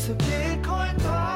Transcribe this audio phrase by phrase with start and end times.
[0.00, 1.29] It's a Bitcoin podcast.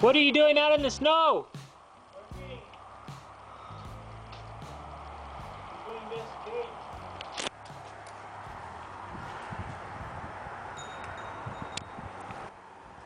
[0.00, 1.46] What are you doing out in the snow?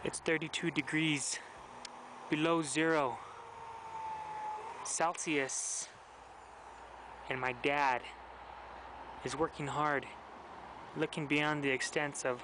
[0.04, 1.38] It's 32 degrees
[2.28, 3.16] below zero
[4.84, 5.88] Celsius.
[7.30, 8.02] And my dad
[9.24, 10.04] is working hard,
[10.94, 12.42] looking beyond the extents of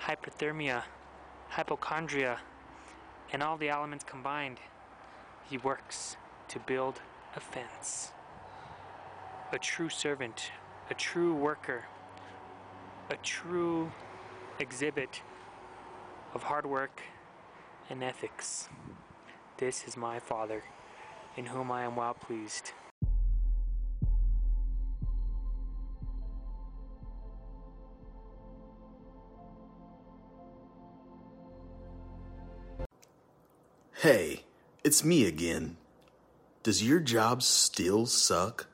[0.00, 0.84] hypothermia,
[1.48, 2.38] hypochondria,
[3.32, 4.60] and all the elements combined,
[5.48, 6.16] he works
[6.48, 7.00] to build
[7.36, 8.12] a fence.
[9.52, 10.50] A true servant,
[10.90, 11.84] a true worker,
[13.10, 13.92] a true
[14.58, 15.22] exhibit
[16.34, 17.00] of hard work
[17.88, 18.68] and ethics.
[19.56, 20.64] This is my father,
[21.36, 22.72] in whom I am well pleased.
[34.88, 35.76] It's me again.
[36.62, 38.68] Does your job still suck?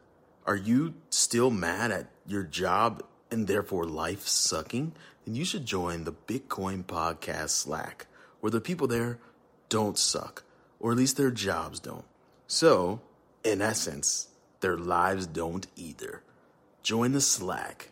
[0.47, 3.02] Are you still mad at your job
[3.32, 4.92] and therefore life sucking?
[5.25, 8.06] Then you should join the Bitcoin Podcast Slack,
[8.38, 9.19] where the people there
[9.69, 10.44] don't suck,
[10.78, 12.04] or at least their jobs don't.
[12.46, 13.00] So,
[13.42, 14.28] in essence,
[14.60, 16.22] their lives don't either.
[16.84, 17.91] Join the Slack.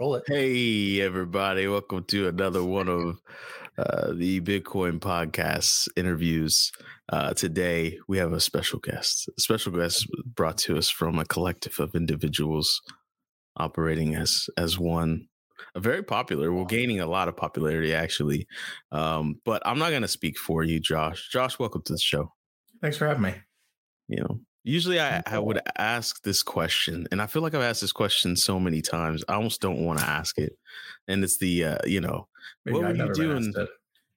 [0.00, 0.24] Roll it.
[0.26, 1.68] Hey, everybody.
[1.68, 3.20] Welcome to another one of
[3.78, 6.72] uh, the Bitcoin podcast interviews.
[7.08, 9.28] Uh, today, we have a special guest.
[9.36, 12.80] A special guest brought to us from a collective of individuals
[13.56, 15.28] operating as as one.
[15.74, 16.52] A very popular.
[16.52, 18.46] We're gaining a lot of popularity, actually.
[18.92, 21.28] Um, but I'm not going to speak for you, Josh.
[21.32, 22.32] Josh, welcome to the show.
[22.80, 23.34] Thanks for having me.
[24.08, 27.80] You know, usually I, I would ask this question, and I feel like I've asked
[27.80, 29.24] this question so many times.
[29.28, 30.52] I almost don't want to ask it.
[31.08, 32.28] And it's the, uh, you know,
[32.64, 33.54] Maybe what I've were you doing?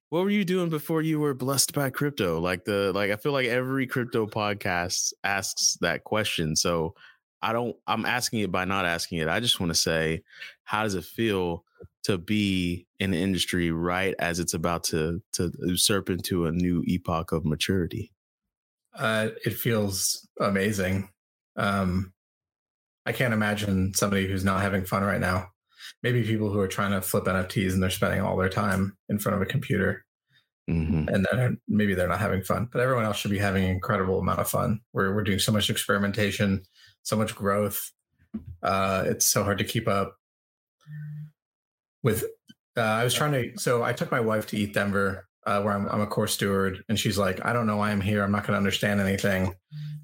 [0.10, 2.40] What were you doing before you were blessed by crypto?
[2.40, 6.56] Like the like, I feel like every crypto podcast asks that question.
[6.56, 6.96] So
[7.42, 7.76] I don't.
[7.88, 9.28] I'm asking it by not asking it.
[9.28, 10.24] I just want to say,
[10.64, 11.66] how does it feel
[12.04, 16.84] to be in the industry right as it's about to to usurp into a new
[16.88, 18.14] epoch of maturity?
[18.96, 21.10] Uh, it feels amazing.
[21.58, 22.14] Um,
[23.06, 25.50] I can't imagine somebody who's not having fun right now.
[26.04, 29.20] Maybe people who are trying to flip NFTs and they're spending all their time in
[29.20, 30.04] front of a computer,
[30.70, 31.08] Mm-hmm.
[31.08, 32.68] and then maybe they're not having fun.
[32.70, 34.82] But everyone else should be having an incredible amount of fun.
[34.92, 36.62] We're we're doing so much experimentation,
[37.04, 37.90] so much growth.
[38.62, 40.18] Uh, it's so hard to keep up
[42.04, 42.26] with.
[42.76, 43.58] Uh, I was trying to.
[43.58, 47.00] So I took my wife to ETHDenver, uh, where I'm, I'm a course steward, and
[47.00, 48.22] she's like, "I don't know why I'm here.
[48.22, 49.54] I'm not going to understand anything."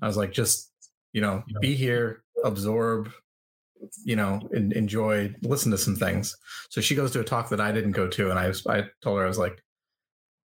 [0.02, 0.72] I was like, "Just
[1.12, 3.12] you know, be here, absorb."
[4.04, 6.36] You know, en- enjoy, listen to some things.
[6.70, 8.84] So she goes to a talk that I didn't go to, and I was, I
[9.02, 9.62] told her I was like,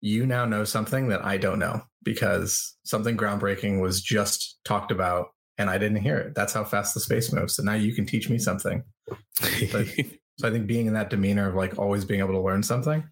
[0.00, 5.28] you now know something that I don't know because something groundbreaking was just talked about
[5.58, 6.34] and I didn't hear it.
[6.34, 7.56] That's how fast the space moves.
[7.56, 8.84] So now you can teach me something.
[9.72, 9.86] But-
[10.38, 13.02] So I think being in that demeanor of like always being able to learn something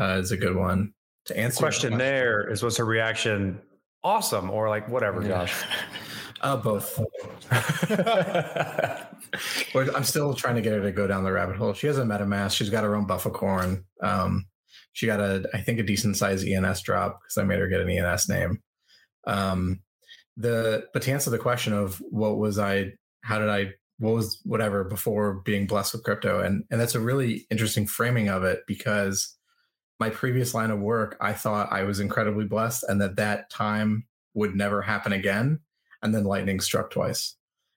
[0.00, 0.94] uh, is a good one
[1.24, 1.56] to answer.
[1.64, 3.60] your question there is was her reaction
[4.04, 5.52] awesome or like whatever, Josh?
[6.44, 7.00] Uh, both.
[9.96, 11.72] I'm still trying to get her to go down the rabbit hole.
[11.72, 12.54] She has a MetaMask.
[12.54, 13.86] She's got her own buff corn.
[14.02, 14.44] Um,
[14.92, 17.80] she got a, I think, a decent size ENS drop because I made her get
[17.80, 18.58] an ENS name.
[19.26, 19.80] Um,
[20.36, 22.92] the but to answer the question of what was I,
[23.22, 27.00] how did I, what was whatever before being blessed with crypto, and and that's a
[27.00, 29.34] really interesting framing of it because
[29.98, 34.04] my previous line of work, I thought I was incredibly blessed and that that time
[34.34, 35.60] would never happen again,
[36.04, 37.36] and then lightning struck twice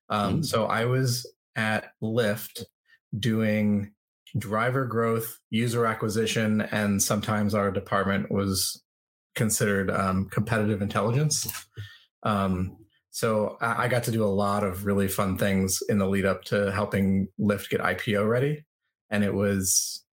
[0.10, 0.46] Um, Mm.
[0.46, 1.26] So I was
[1.56, 2.64] at Lyft
[3.18, 3.92] doing
[4.38, 8.84] driver growth, user acquisition, and sometimes our department was
[9.36, 11.48] considered um, competitive intelligence.
[12.24, 12.78] Um,
[13.10, 16.26] so I, I got to do a lot of really fun things in the lead
[16.26, 18.66] up to helping Lyft get IPO ready,
[19.10, 20.04] and it was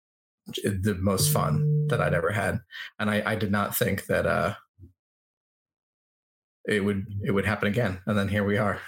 [0.65, 2.61] the most fun that I'd ever had.
[2.99, 4.55] And I, I did not think that uh,
[6.67, 8.01] it would it would happen again.
[8.07, 8.81] And then here we are.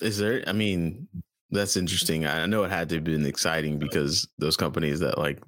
[0.00, 0.42] Is there?
[0.46, 1.08] I mean,
[1.50, 2.26] that's interesting.
[2.26, 5.38] I know it had to have been exciting because those companies that like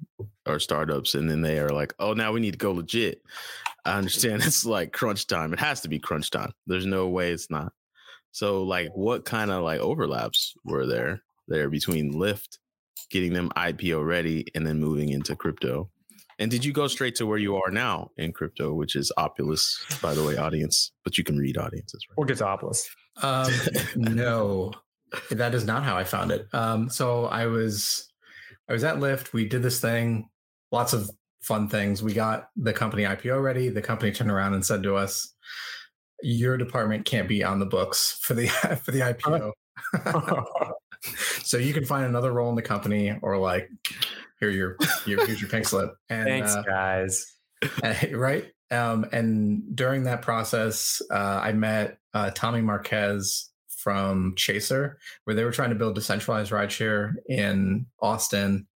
[0.45, 3.21] are startups and then they are like, oh, now we need to go legit.
[3.85, 5.53] I understand it's like crunch time.
[5.53, 6.51] It has to be crunch time.
[6.67, 7.73] There's no way it's not.
[8.31, 12.57] So, like, what kind of like overlaps were there there between Lyft
[13.09, 15.89] getting them IPO ready and then moving into crypto?
[16.39, 19.63] And did you go straight to where you are now in crypto, which is Opolis,
[20.01, 20.91] by the way, audience?
[21.03, 22.17] But you can read audiences, right?
[22.17, 22.85] We'll get to Opolis.
[23.21, 23.51] Um,
[24.15, 24.73] no,
[25.31, 26.47] that is not how I found it.
[26.53, 28.09] Um, so I was,
[28.69, 29.31] I was at Lyft.
[29.31, 30.29] We did this thing,
[30.71, 31.09] lots of
[31.41, 32.03] fun things.
[32.03, 33.69] We got the company IPO ready.
[33.69, 35.33] The company turned around and said to us,
[36.21, 38.47] "Your department can't be on the books for the
[38.83, 39.51] for the IPO.
[41.43, 43.69] so you can find another role in the company, or like
[44.39, 47.25] here your, your here's your pink slip." And Thanks, uh, guys.
[47.83, 54.97] uh, right um, and during that process uh, i met uh, tommy marquez from chaser
[55.23, 58.67] where they were trying to build decentralized rideshare in austin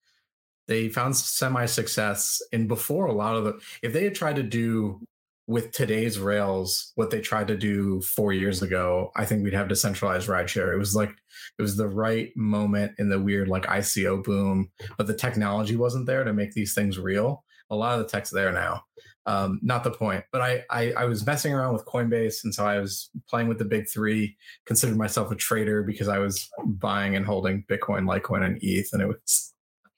[0.67, 4.44] they found semi success and before a lot of the if they had tried to
[4.44, 5.01] do
[5.50, 9.68] with today's rails what they tried to do four years ago i think we'd have
[9.68, 10.72] decentralized rideshare.
[10.72, 11.10] It was like
[11.57, 16.06] it was the right moment in the weird like ico boom but the technology wasn't
[16.06, 17.44] there to make these things real.
[17.72, 18.84] A lot of the tech's there now.
[19.25, 22.66] Um, not the point but I, I i was messing around with coinbase and so
[22.66, 24.36] i was playing with the big three
[24.66, 29.04] considered myself a trader because i was buying and holding bitcoin litecoin and eth and
[29.04, 29.54] it was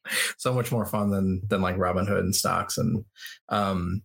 [0.37, 2.77] so much more fun than than like robinhood and stocks.
[2.77, 3.05] And
[3.49, 4.01] um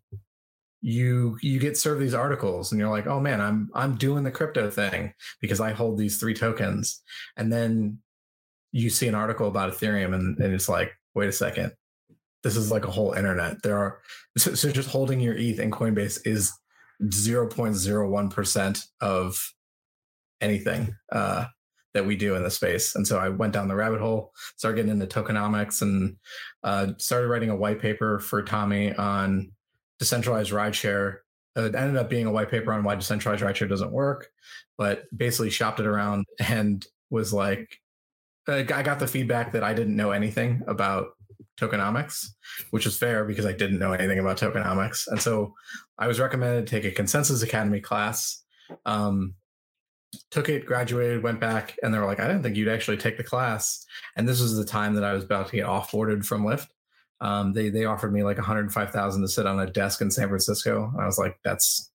[0.86, 4.30] you you get served these articles and you're like oh man i'm i'm doing the
[4.30, 7.02] crypto thing because i hold these three tokens.
[7.36, 7.98] And then
[8.70, 11.72] you see an article about ethereum and, and it's like wait a second.
[12.44, 13.64] This is like a whole internet.
[13.64, 13.98] There are
[14.38, 16.52] so, so just holding your eth in coinbase is
[17.02, 19.52] 0.01% of
[20.40, 21.46] anything uh
[21.94, 22.94] that we do in the space.
[22.94, 26.16] And so i went down the rabbit hole started getting into tokenomics and
[26.62, 29.50] uh started writing a white paper for tommy on
[29.98, 31.19] decentralized rideshare.
[31.56, 34.28] Uh, It ended up being a white paper on why decentralized rideshare doesn't work,
[34.76, 37.81] but basically shopped it around and was like,
[38.48, 41.08] I got the feedback that I didn't know anything about
[41.58, 42.26] tokenomics,
[42.70, 45.08] which is fair because I didn't know anything about tokenomics.
[45.08, 45.54] And so
[45.99, 48.42] I was recommended to take a ConsenSys Academy class.
[48.84, 49.34] Um,
[50.31, 53.16] took it, graduated, went back, and they were like, I didn't think you'd actually take
[53.16, 53.84] the class.
[54.16, 56.69] And this was the time that I was about to get offboarded from Lyft
[57.20, 60.92] um, they they offered me like 105,000 to sit on a desk in San Francisco.
[60.98, 61.90] I was like, that's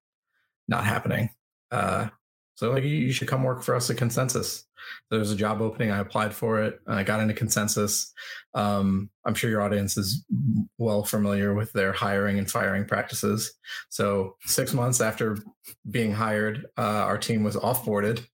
[0.67, 1.29] not happening.
[1.71, 2.07] Uh,
[2.55, 4.63] so like, you, you should come work for us at ConsenSys.
[5.09, 5.91] There was a job opening.
[5.91, 6.79] I applied for it.
[6.85, 8.11] And I got into ConsenSys.
[8.53, 10.23] Um, I'm sure your audience is
[10.77, 13.53] well familiar with their hiring and firing practices.
[13.89, 15.37] So six months after
[15.89, 18.25] being hired, uh, our team was offboarded,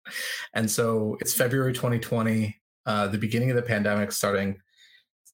[0.53, 4.59] and so it's February 2020, uh, the beginning of the pandemic starting,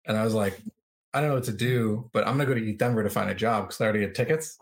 [0.05, 0.60] and I was like,
[1.13, 3.36] I don't know what to do, but I'm gonna go to ETHDenver to find a
[3.36, 4.58] job because I already had tickets.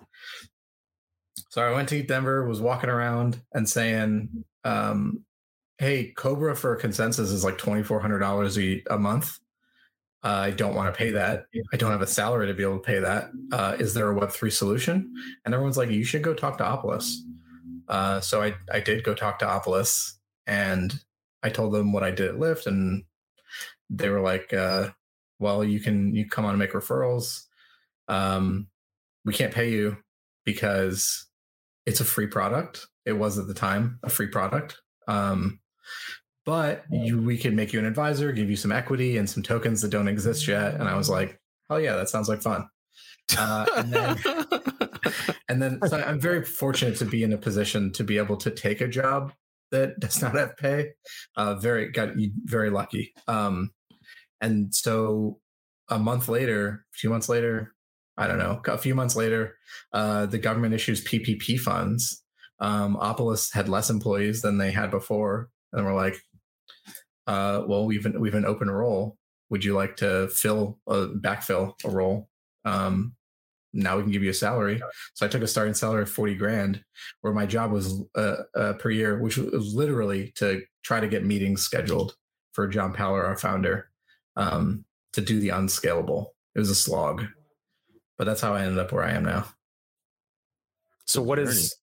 [1.50, 5.24] So I went to ETHDenver, was walking around and saying, um,
[5.78, 9.40] "Hey, Cobra for ConsenSys is like twenty four hundred dollars a month.
[10.24, 11.46] Uh, I don't want to pay that.
[11.74, 13.32] I don't have a salary to be able to pay that.
[13.52, 15.14] Uh, is there a Web three solution?"
[15.46, 17.16] And everyone's like, "You should go talk to Opolis."
[17.88, 20.14] Uh, so I I did go talk to Opolis,
[20.48, 20.94] and
[21.44, 23.04] I told them what I did at Lyft, and
[23.90, 24.90] they were like, uh,
[25.42, 27.42] "Well, you can you come on and make referrals.
[28.08, 28.68] Um,
[29.26, 29.98] we can't pay you
[30.46, 31.28] because
[31.86, 32.88] it's a free product.
[33.06, 34.78] It was at the time a free product.
[35.08, 35.60] Um,
[36.46, 39.82] but you, we can make you an advisor, give you some equity and some tokens
[39.82, 42.68] that don't exist yet." And I was like, "Hell yeah, that sounds like fun."
[43.38, 44.18] Uh, and then
[45.50, 48.52] and then so I'm very fortunate to be in a position to be able to
[48.52, 49.34] take a job
[49.72, 50.92] that does not have pay.
[51.36, 52.10] Uh, very got
[52.44, 53.14] very lucky.
[53.28, 53.72] Um,
[54.42, 55.40] and so
[55.90, 57.74] a month later, a few months later,
[58.18, 59.56] I don't know, a few months later,
[59.94, 62.24] uh, the government issues PPP funds.
[62.60, 66.16] Um, Opolis had less employees than they had before, and we're like,
[67.28, 69.18] uh, "Well, we've an, we've an open role.
[69.50, 72.30] Would you like to fill a backfill a role?"
[72.66, 73.16] Um,
[73.74, 74.82] now we can give you a salary.
[75.14, 76.84] So I took a starting salary of 40 grand,
[77.22, 81.26] where my job was uh, uh, per year, which was literally to try to get
[81.26, 82.16] meetings scheduled
[82.54, 83.91] for John Paller, our founder,
[84.42, 86.34] um, to do the unscalable.
[86.56, 87.26] It was a slog,
[88.18, 89.46] but that's how I ended up where I am now.
[91.06, 91.76] So what is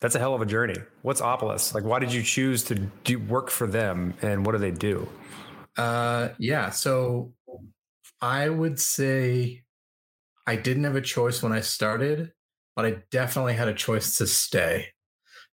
[0.00, 0.76] that's a hell of a journey.
[1.02, 1.74] What's Opolis?
[1.74, 5.08] Like why did you choose to do work for them and what do they do?
[5.76, 6.70] Uh, yeah.
[6.70, 7.32] So
[8.20, 9.62] I would say
[10.46, 12.32] I didn't have a choice when I started,
[12.74, 14.88] but I definitely had a choice to stay.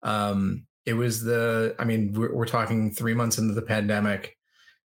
[0.02, 4.37] Um, it was the, I mean, we're, we're talking three months into the pandemic.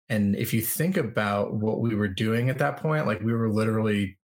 [0.09, 3.49] And if you think about what we were doing at that point, like we were
[3.49, 4.17] literally,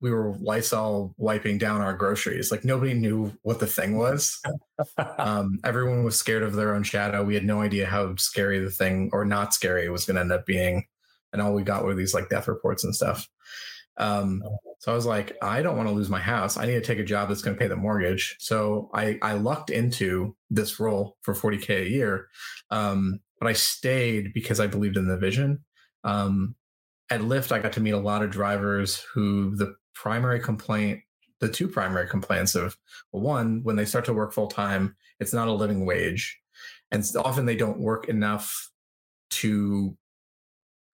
[0.00, 2.50] we were Lysol wiping down our groceries.
[2.50, 4.40] Like nobody knew what the thing was.
[5.18, 7.24] um, everyone was scared of their own shadow.
[7.24, 10.20] We had no idea how scary the thing or not scary it was going to
[10.20, 10.86] end up being.
[11.32, 13.28] And all we got were these like death reports and stuff.
[13.96, 14.42] Um,
[14.78, 16.56] so I was like, I don't want to lose my house.
[16.56, 18.36] I need to take a job that's going to pay the mortgage.
[18.40, 22.28] So I, I lucked into this role for 40K a year.
[22.70, 25.64] Um, but I stayed because I believed in the vision.
[26.04, 26.54] Um,
[27.10, 31.00] at Lyft, I got to meet a lot of drivers who the primary complaint,
[31.40, 32.76] the two primary complaints of
[33.10, 36.38] well, one, when they start to work full time, it's not a living wage.
[36.92, 38.70] And often they don't work enough
[39.30, 39.96] to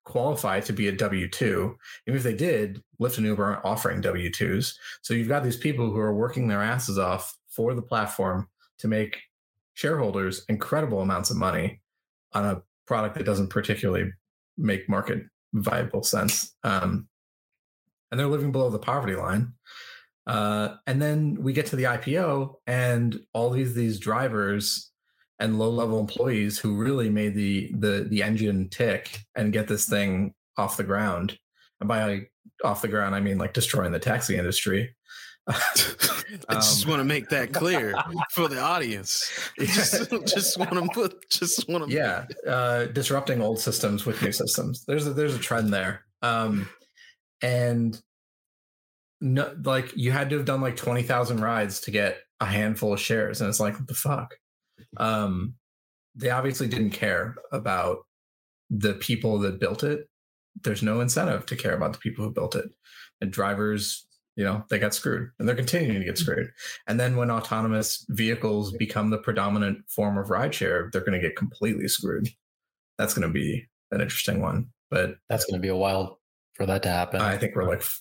[0.05, 1.77] qualify to be a W 2.
[2.07, 4.73] Even if they did, Lyft and Uber aren't offering W 2s.
[5.03, 8.89] So you've got these people who are working their asses off for the platform to
[8.89, 9.19] make
[9.75, 11.83] shareholders incredible amounts of money
[12.33, 14.11] on a product that doesn't particularly
[14.57, 16.55] make market viable sense.
[16.65, 17.09] Um,
[18.11, 19.53] and they're living below the poverty line.
[20.27, 24.91] Uh, and then we get to the IPO, and all these these drivers
[25.39, 29.89] and low level employees who really made the the the engine tick and get this
[29.89, 31.39] thing off the ground.
[31.81, 32.27] And by
[32.63, 34.95] off the ground, I mean like destroying the taxi industry.
[35.49, 37.95] I just Um, want to make that clear
[38.33, 39.31] for the audience.
[39.59, 41.95] Just, just want to put, just want to.
[41.95, 44.85] yeah, uh, disrupting old systems with new systems.
[44.85, 46.69] There's a, there's a trend there, um,
[47.43, 48.01] and
[49.21, 52.93] no, like you had to have done like twenty thousand rides to get a handful
[52.93, 54.37] of shares, and it's like what the fuck.
[54.97, 55.55] Um,
[56.15, 57.99] they obviously didn't care about
[58.71, 60.09] the people that built it.
[60.63, 62.67] There's no incentive to care about the people who built it,
[63.21, 64.07] and drivers,
[64.39, 66.49] you know, they got screwed, and they're continuing to get screwed.
[66.87, 71.35] And then when autonomous vehicles become the predominant form of rideshare, they're going to get
[71.35, 72.29] completely screwed.
[72.99, 74.69] That's going to be an interesting one.
[74.91, 76.21] But That's going to be a while
[76.55, 77.21] for that to happen.
[77.21, 78.01] I think we're like f-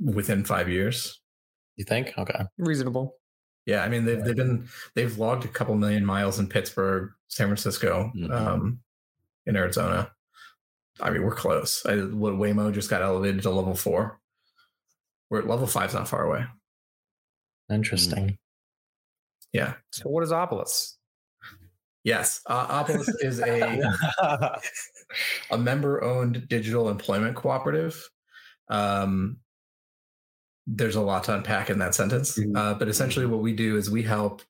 [0.00, 1.20] within five years.
[1.74, 2.12] you think?
[2.16, 2.44] Okay.
[2.56, 3.16] Reasonable.
[3.66, 7.48] Yeah, I mean they've they've been they've logged a couple million miles in Pittsburgh, San
[7.48, 8.30] Francisco, Mhm.
[8.30, 8.78] um,
[9.46, 10.12] in Arizona.
[11.00, 11.84] I mean we're close.
[11.86, 14.20] I, what Waymo just got elevated to level four.
[15.34, 16.44] We're at level five's not far away.
[17.68, 18.38] Interesting.
[19.52, 19.74] Yeah.
[19.90, 20.92] So what is Opolis?
[22.04, 24.60] Yes, uh, Opolis is a
[25.50, 28.08] a member-owned digital employment cooperative.
[28.68, 29.38] Um,
[30.68, 32.56] there's a lot to unpack in that sentence, Mhm.
[32.56, 34.42] uh, but essentially, what we do is we help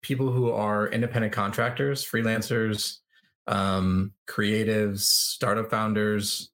[0.00, 3.00] people who are independent contractors, freelancers,
[3.48, 6.50] um, creatives, startup founders,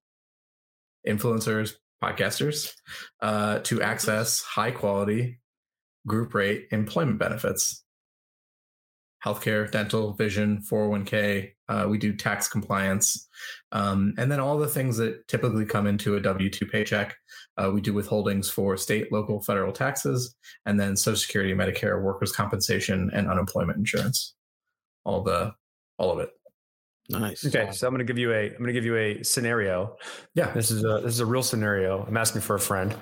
[1.06, 2.72] influencers, podcasters,
[3.20, 5.38] uh, to access high-quality
[6.06, 7.84] group rate employment benefits
[9.26, 11.50] healthcare, dental, vision, 401k.
[11.68, 13.28] Uh, we do tax compliance.
[13.72, 17.16] Um, and then all the things that typically come into a W 2 paycheck.
[17.56, 20.34] Uh, we do withholdings for state, local, federal taxes,
[20.64, 24.34] and then Social Security, Medicare, workers' compensation, and unemployment insurance.
[25.04, 25.54] All the,
[25.98, 26.30] all of it.
[27.08, 27.46] Nice.
[27.46, 29.96] Okay, so I'm going to give you a I'm going to give you a scenario.
[30.34, 30.50] Yeah.
[30.52, 32.04] This is a this is a real scenario.
[32.06, 32.94] I'm asking for a friend.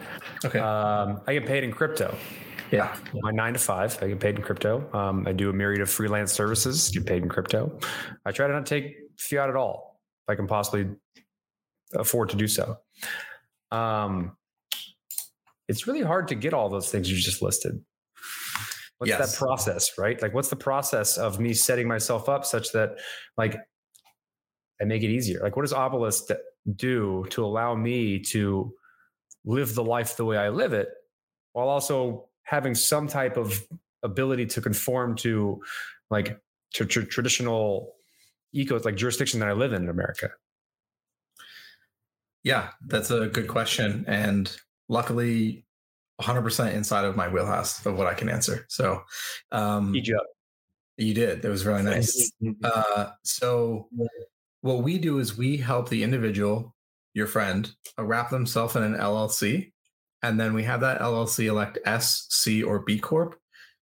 [0.44, 0.58] Okay.
[0.58, 2.14] Um, I get paid in crypto.
[2.70, 2.94] yeah.
[3.14, 4.88] My nine to five, I get paid in crypto.
[4.92, 7.78] Um, I do a myriad of freelance services, get paid in crypto.
[8.26, 10.86] I try to not take fiat at all if I can possibly
[11.94, 12.76] afford to do so.
[13.70, 14.36] Um,
[15.68, 17.82] it's really hard to get all those things you just listed.
[18.98, 19.32] What's Yes.
[19.32, 20.20] that process, right?
[20.22, 22.98] Like, what's the process of me setting myself up such that,
[23.36, 23.56] like,
[24.80, 25.40] I make it easier?
[25.40, 26.30] Like, what does Opolis
[26.76, 28.72] do to allow me to
[29.44, 30.88] live the life the way I live it,
[31.52, 33.62] while also having some type of
[34.02, 35.60] ability to conform to,
[36.10, 36.38] like,
[36.74, 37.94] to, tr- traditional
[38.54, 40.30] ecos, like jurisdiction that I live in in America?
[42.42, 42.70] Yeah.
[42.86, 44.04] That's a good question.
[44.06, 44.54] And
[44.88, 45.64] luckily,
[46.20, 48.66] 100% inside of my wheelhouse of what I can answer.
[48.68, 49.02] So,
[49.50, 50.20] um, Egypt.
[50.96, 51.44] you did.
[51.44, 52.32] It was really nice.
[52.62, 53.88] Uh, so
[54.64, 56.74] what we do is we help the individual,
[57.12, 59.72] your friend, uh, wrap themselves in an LLC
[60.24, 63.38] and then we have that LLC elect S, C, or B corp.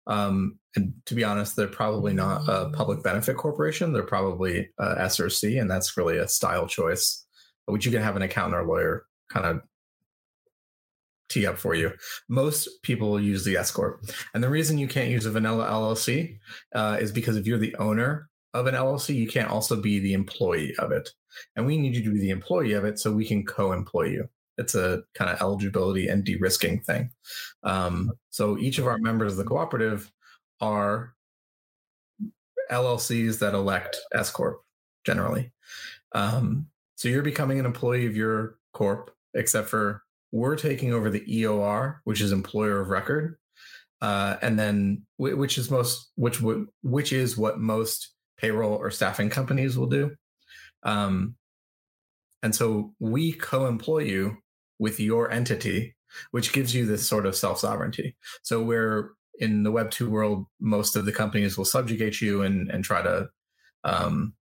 [0.08, 3.92] Um, and to be honest, they're probably not a public benefit corporation.
[3.92, 7.26] They're probably uh, S or C, and that's really a style choice,
[7.66, 9.62] which you can have an accountant or lawyer kind of
[11.28, 11.92] tee up for you.
[12.30, 14.02] Most people use the S corp,
[14.34, 16.38] and the reason you can't use a vanilla LLC
[16.74, 20.13] uh, is because if you're the owner of an LLC, you can't also be the
[20.13, 21.10] employee of it,
[21.56, 24.29] and we need you to be the employee of it so we can co-employ you.
[24.58, 27.12] It's a kind of eligibility and de-risking thing.
[27.63, 30.12] Um, so each of our members of the cooperative
[30.60, 31.13] are
[32.70, 34.62] LLCs that elect S corp
[35.06, 35.51] generally.
[36.13, 41.22] Um, so you're becoming an employee of your corp, except for we're taking over the
[41.22, 43.38] EOR, which is employer of record,
[44.01, 49.29] uh, and then which is most which would which is what most payroll or staffing
[49.29, 50.15] companies will do.
[50.84, 51.36] Um,
[52.41, 54.38] and so we co-employ you
[54.79, 55.96] with your entity,
[56.31, 58.15] which gives you this sort of self sovereignty.
[58.41, 62.69] So where in the Web two world, most of the companies will subjugate you and
[62.72, 63.29] and try to
[63.84, 64.34] um,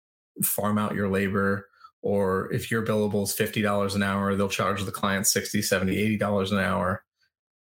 [0.44, 1.68] farm out your labor
[2.04, 6.18] or if your billable is $50 an hour they'll charge the client 60 70 80
[6.18, 7.04] dollars an hour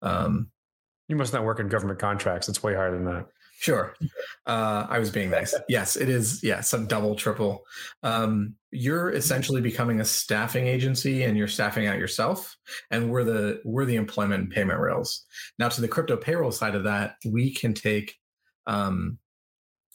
[0.01, 0.51] um,
[1.07, 2.49] You must not work in government contracts.
[2.49, 3.27] It's way higher than that.
[3.57, 3.95] Sure.
[4.45, 5.55] Uh, i was being nice.
[5.69, 6.43] Yes it is.
[6.43, 7.63] Yeah some double triple.
[8.03, 12.55] Um, you're essentially becoming a staffing agency and you're staffing out yourself
[12.91, 15.23] and we're the we're the employment and payment rails.
[15.57, 18.15] Now to the crypto payroll side of that we can take
[18.67, 19.17] um,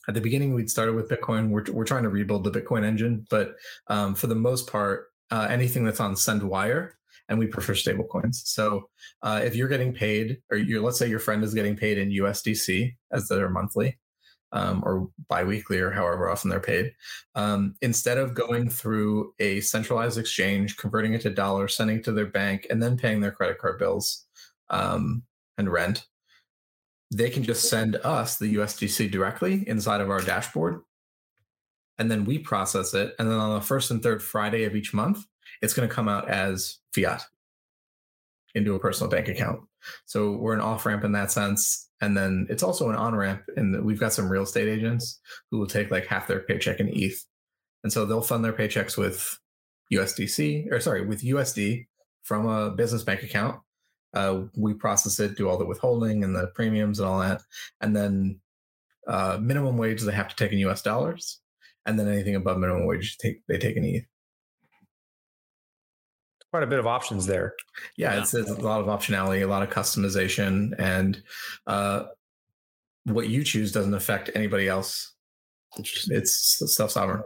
[0.09, 1.51] at the beginning we'd started with bitcoin.
[1.51, 3.57] We're, we're trying to rebuild the bitcoin engine but
[3.89, 6.93] um, for the most part uh, anything that's on SendWyre
[7.31, 8.89] and we prefer stable coins so
[9.23, 12.11] uh, if you're getting paid or you let's say your friend is getting paid in
[12.11, 13.99] usdc as their monthly
[14.53, 16.93] um, or biweekly or however often they're paid
[17.37, 22.13] um, instead of going through a centralized exchange converting it to dollars sending it to
[22.13, 24.27] their bank and then paying their credit card bills
[24.69, 25.23] um,
[25.57, 26.05] and rent
[27.11, 30.83] they can just send us the USDC directly inside of our dashboard.
[31.99, 33.15] And then we process it.
[33.19, 35.25] And then on the first and third Friday of each month,
[35.63, 37.23] it's going to come out as fiat
[38.55, 39.61] into a personal bank account.
[40.07, 41.89] So we're an off ramp in that sense.
[42.01, 45.21] And then it's also an on ramp in that we've got some real estate agents
[45.51, 47.25] who will take like half their paycheck in ETH.
[47.85, 49.39] And so they'll fund their paychecks with
[49.93, 51.87] USDC or sorry, with USD
[52.23, 53.61] from a business bank account
[54.15, 57.43] uh, we process it, do all the withholding and the premiums and all that,
[57.81, 58.41] and then
[59.07, 60.83] uh, minimum wage they have to take in U.S.
[60.83, 61.41] dollars,
[61.87, 64.05] and then anything above minimum wage take they take in ETH.
[66.51, 67.55] Quite a bit of options there.
[67.97, 68.21] Yeah, Yeah.
[68.23, 71.23] It's, it's a lot of optionality, a lot of customization, and
[71.67, 72.05] uh,
[73.05, 75.15] what you choose doesn't affect anybody else.
[75.77, 77.23] It's self sovereign.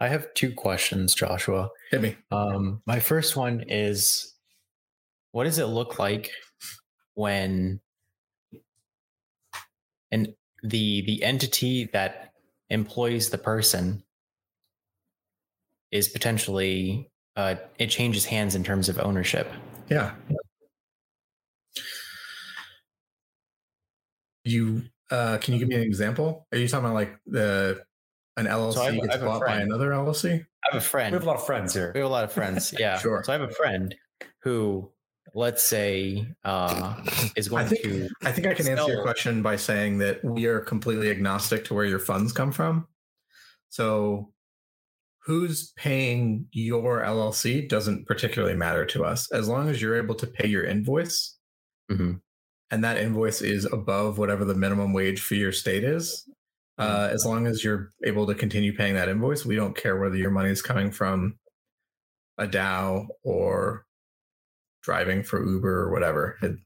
[0.00, 1.68] I have two questions, Joshua.
[1.90, 2.16] Hit me.
[2.30, 4.34] Um, my first one is
[5.32, 6.30] what does it look like
[7.14, 7.80] when
[10.10, 12.32] and the the entity that
[12.70, 14.02] employs the person
[15.90, 17.07] is potentially
[17.38, 19.50] uh, it changes hands in terms of ownership.
[19.88, 20.12] Yeah.
[24.44, 26.46] You uh, can you give me an example?
[26.52, 27.82] Are you talking about like the
[28.36, 29.62] an LLC I have- I gets have a bought by friend.
[29.62, 30.40] another LLC?
[30.64, 31.12] I have a friend.
[31.12, 31.92] We have a lot of friends here.
[31.94, 32.74] We have a lot of friends.
[32.78, 32.98] Yeah.
[32.98, 33.22] Sure.
[33.24, 33.94] So I have a friend
[34.42, 34.90] who,
[35.34, 36.94] let's say, uh,
[37.36, 38.08] is going think- to.
[38.24, 41.74] I think I can answer your question by saying that we are completely agnostic to
[41.74, 42.86] where your funds come from.
[43.70, 44.32] So,
[45.28, 50.26] who's paying your LLC doesn't particularly matter to us as long as you're able to
[50.26, 51.36] pay your invoice
[51.90, 52.22] Mhm.
[52.70, 56.26] and that invoice is above whatever the minimum wage for your state is.
[56.78, 60.16] Uh, as long as you're able to continue paying that invoice, we don't care whether
[60.16, 61.38] your money is coming from
[62.38, 63.84] a DAO or
[64.82, 66.38] driving for Uber or whatever.
[66.40, 66.56] It,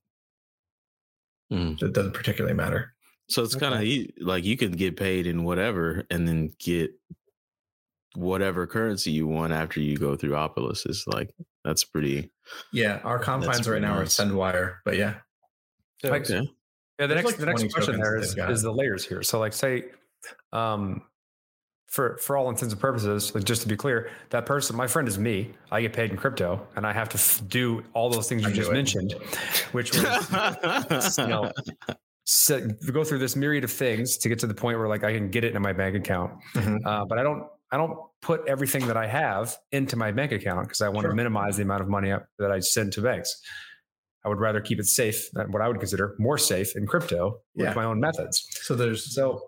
[1.52, 1.82] Mm.
[1.82, 2.94] it doesn't particularly matter.
[3.28, 6.92] So it's kind of like you can get paid in whatever and then get
[8.14, 10.88] whatever currency you want after you go through Opolis.
[10.88, 11.30] Is like
[11.64, 12.30] that's pretty
[12.72, 14.18] Yeah, our confines right now nice.
[14.20, 15.14] are SendWyre, but yeah,
[16.02, 16.48] Like, okay.
[16.98, 18.50] Yeah, the There's next like the next question tokens there that is, they've got.
[18.52, 19.22] is the layers here.
[19.22, 19.84] So like say
[20.52, 21.02] um
[21.88, 25.06] for for all intents and purposes, like just to be clear, that person, my friend
[25.06, 25.50] is me.
[25.70, 28.50] I get paid in crypto and I have to f- do all those things you
[28.52, 28.72] just it.
[28.74, 29.12] mentioned,
[29.72, 31.52] which was you know
[32.24, 35.12] set, go through this myriad of things to get to the point where like I
[35.12, 36.32] can get it in my bank account.
[36.54, 36.78] Mhm.
[36.86, 40.68] Uh, but I don't I don't put everything that I have into my bank account
[40.68, 41.10] because I want Sure.
[41.10, 43.34] to minimize the amount of money that I send to banks.
[44.24, 47.40] I would rather keep it safe, than what I would consider more safe in crypto
[47.56, 48.46] with my own methods.
[48.62, 49.40] so there's So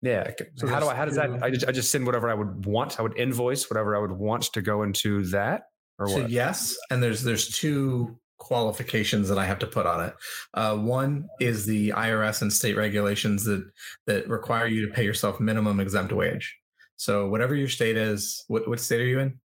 [0.00, 0.94] yeah, So how do I?
[0.94, 1.42] How does that?
[1.42, 2.98] I just, I just send whatever I would want.
[2.98, 5.64] I would invoice whatever I would want to go into that,
[5.98, 6.30] or so what?
[6.30, 10.14] yes, and there's there's two qualifications that I have to put on it.
[10.54, 13.64] Uh, one is the IRS and state regulations that
[14.06, 16.56] that require you to pay yourself minimum exempt wage.
[17.02, 19.40] So whatever your state is, what what state are you in?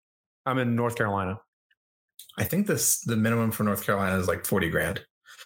[0.45, 1.39] I'm in North Carolina.
[2.37, 5.01] I think this the minimum for North Carolina is like forty grand.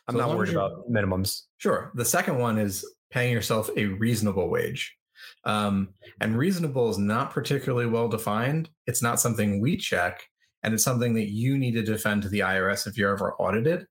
[0.06, 1.42] I'm So not worried about minimums.
[1.58, 1.92] Sure.
[1.96, 4.96] The second one is paying yourself a reasonable wage.
[5.44, 5.90] Um,
[6.22, 8.70] and reasonable is not particularly well defined.
[8.86, 10.22] It's not something we check,
[10.62, 13.86] and it's something that you need to defend to the IRS if you're ever audited.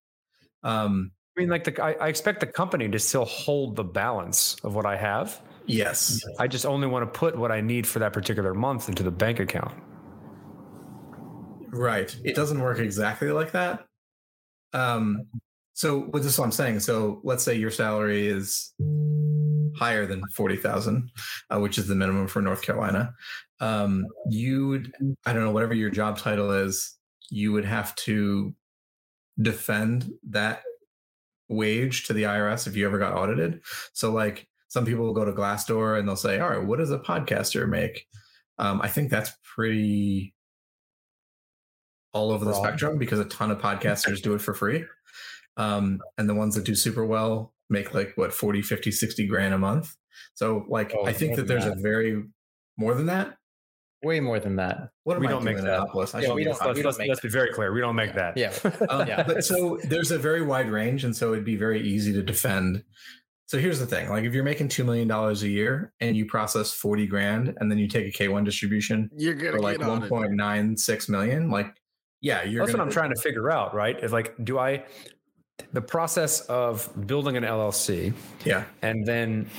[0.63, 4.56] Um, I mean, like the I, I expect the company to still hold the balance
[4.63, 5.39] of what I have.
[5.67, 6.23] Yes.
[6.39, 9.12] I just only want to put what I need for that particular month into the
[9.12, 9.73] bank account.
[11.69, 12.15] Right.
[12.23, 13.86] It doesn't work exactly like that.
[14.73, 15.27] Um,
[15.73, 16.80] so what this is what I'm saying.
[16.80, 18.73] So let's say your salary is
[19.77, 21.12] higher than forty thousand,
[21.49, 23.13] uh, which is the minimum for North Carolina.
[23.60, 24.91] Um, you would,
[25.25, 26.95] I don't know, whatever your job title is,
[27.30, 28.56] you would have to
[29.39, 30.63] defend that
[31.49, 33.62] wage to the IRS if you ever got audited.
[33.93, 36.91] So like some people will go to Glassdoor and they'll say, "All right, what does
[36.91, 38.06] a podcaster make?"
[38.60, 40.34] Um, I think that's pretty
[42.13, 42.63] all over the Broad.
[42.63, 44.86] spectrum because a ton of podcasters do it for free.
[45.58, 49.53] Um, and the ones that do super well make like what 40, 50, 60 grand
[49.53, 49.95] a month.
[50.34, 52.23] So like Oh, I think that than there's a very
[52.77, 53.36] more than that.
[54.03, 54.89] Way more than that.
[55.03, 55.88] What We don't make that.
[56.21, 57.73] Yeah, we don't- let's, we don't let's, make let's be very clear.
[57.73, 58.38] We don't make that.
[58.38, 58.53] Yeah.
[58.89, 59.23] Um, Yeah.
[59.23, 62.84] But so there's a very wide range, and so it'd be very easy to defend.
[63.47, 66.25] So here's the thing: like if you're making two million dollars a year and you
[66.25, 69.79] process forty grand, and then you take a K one distribution You're gonna for like
[69.79, 70.10] get one audited.
[70.10, 71.73] point nine six million, like
[72.21, 72.65] yeah, you're.
[72.65, 73.97] That's what I'm trying to figure out, right?
[74.03, 74.83] Is like, do I,
[75.71, 79.49] the process of building an LLC Yeah, and then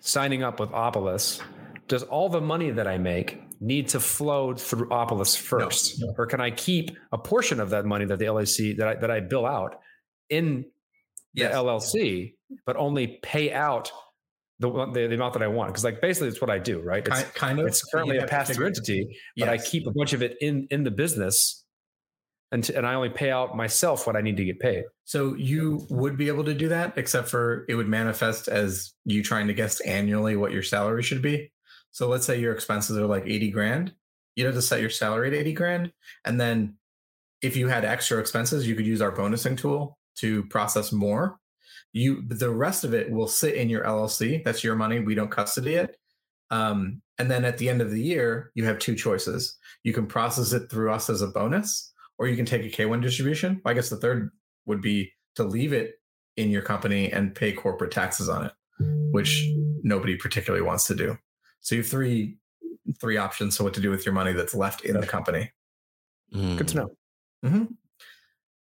[0.00, 1.42] signing up with Opolis,
[1.86, 6.02] does all the money that I make need to flow through Opolis first?
[6.16, 9.10] Or can I keep a portion of that money that the LLC that I, that
[9.10, 9.80] I bill out
[10.30, 10.64] in
[11.34, 12.34] the LLC,
[12.66, 13.90] but only pay out
[14.60, 15.70] the, the, the amount that I want?
[15.70, 17.06] Because like basically it's what I do, right?
[17.06, 17.66] It's, kind, kind of.
[17.66, 20.84] it's currently a pass through entity, but I keep a bunch of it in in
[20.84, 21.64] the business,
[22.52, 24.84] and and I only pay out myself what I need to get paid.
[25.04, 29.22] So you would be able to do that, except for it would manifest as you
[29.22, 31.50] trying to guess annually what your salary should be.
[31.90, 33.94] So let's say your expenses are like 80 grand.
[34.34, 35.92] You'd have to set your salary at 80 grand.
[36.24, 36.76] And then
[37.40, 41.38] if you had extra expenses, you could use our bonusing tool to process more.
[41.92, 44.42] You the rest of it will sit in your LLC.
[44.44, 45.00] That's your money.
[45.00, 45.96] We don't custody it.
[46.50, 49.56] Um, and then at the end of the year, you have two choices.
[49.82, 53.00] You can process it through us as a bonus, or you can take a K1
[53.02, 53.60] distribution.
[53.64, 54.30] I guess the third
[54.66, 55.94] would be to leave it
[56.36, 58.52] in your company and pay corporate taxes on it,
[59.12, 59.48] which
[59.82, 61.16] nobody particularly wants to do.
[61.60, 62.38] So you have three
[63.00, 65.50] three options So what to do with your money that's left in the company.
[66.56, 66.90] Good to know.
[67.42, 67.64] hmm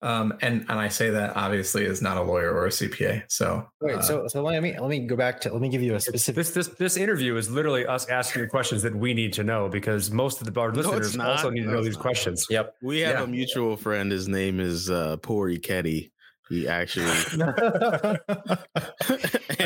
[0.03, 3.25] Um, and and I say that obviously as not a lawyer or a CPA.
[3.29, 5.83] So Wait, uh, so so let me let me go back to let me give
[5.83, 6.37] you a specific.
[6.37, 9.69] This this this interview is literally us asking you questions that we need to know
[9.69, 11.29] because most of the our listeners not.
[11.31, 12.03] also need to No, know these not.
[12.03, 12.47] questions.
[12.49, 12.77] Yep.
[12.83, 13.25] We have Yeah.
[13.25, 14.11] a mutual friend.
[14.11, 16.13] His name is uh, Pori Ketty.
[16.49, 17.05] He actually.
[17.43, 18.57] I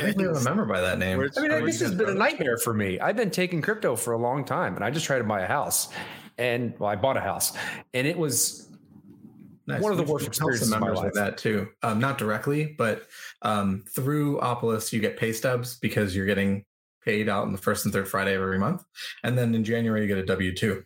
[0.00, 1.20] think we remember by that name.
[1.20, 2.98] I mean, Are we this has been a nightmare for me.
[3.00, 5.46] I've been taking crypto for a long time, and I just tried to buy a
[5.46, 5.88] house,
[6.38, 7.52] and well, I bought a house,
[7.94, 8.68] and it was
[9.66, 9.80] Nice.
[9.80, 11.68] One of the worst experiences of my members with that too.
[11.82, 13.06] Um, not directly, but
[13.42, 16.64] um, through Opolis, you get pay stubs because you're getting
[17.02, 18.82] paid out on the first and third Friday of every month,
[19.22, 20.84] and then in January you get a W two.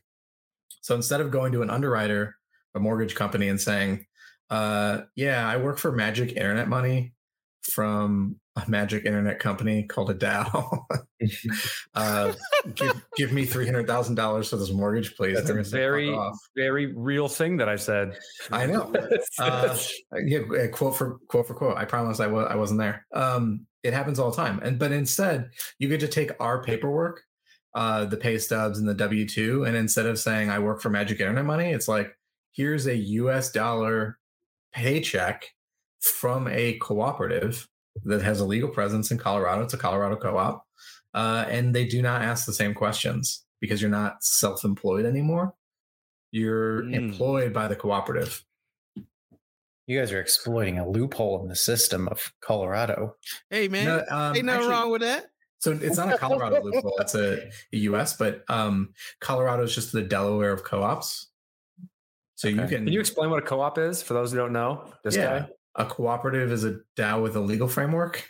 [0.80, 2.36] So instead of going to an underwriter,
[2.74, 4.06] a mortgage company, and saying,
[4.48, 7.14] uh, "Yeah, I work for Magic Internet Money
[7.70, 10.85] from a Magic Internet company called a DAO,"
[11.94, 12.33] uh,
[12.74, 15.37] give, give me three hundred thousand dollars for this mortgage, please.
[15.37, 16.18] That's a gonna say, "Fuck very
[16.57, 18.18] very real thing that I said.
[18.50, 18.92] I know.
[19.38, 19.76] Uh,
[20.24, 21.76] yeah, quote for quote for quote.
[21.76, 23.07] I promise I was I wasn't there.
[23.12, 24.61] Um, it happens all the time.
[24.62, 27.22] And but instead, you get to take our paperwork,
[27.74, 30.90] uh, the pay stubs and the W two, and instead of saying I work for
[30.90, 32.16] Magic Internet Money, it's like
[32.52, 33.52] here's a U.S.
[33.52, 34.18] dollar
[34.72, 35.48] paycheck
[36.00, 37.68] from a cooperative
[38.04, 39.62] that has a legal presence in Colorado.
[39.62, 40.64] It's a Colorado co-op,
[41.14, 45.54] uh, and they do not ask the same questions because you're not self-employed anymore.
[46.30, 46.94] You're Mm.
[46.94, 48.44] employed by the cooperative.
[49.87, 53.16] You guys are exploiting a loophole in the system of Colorado.
[53.50, 55.30] hey man, No, um, ain't nothing actually- wrong with that.
[55.61, 58.16] So it's not a Colorado loophole; it's a, a U.S.
[58.16, 61.32] But um, Colorado is just the Delaware of co-ops.
[62.37, 62.68] So you can.
[62.68, 64.84] Can you explain what a co-op is for those who don't know?
[65.02, 65.48] This yeah, guy.
[65.78, 68.28] A cooperative is a DAO with a legal framework.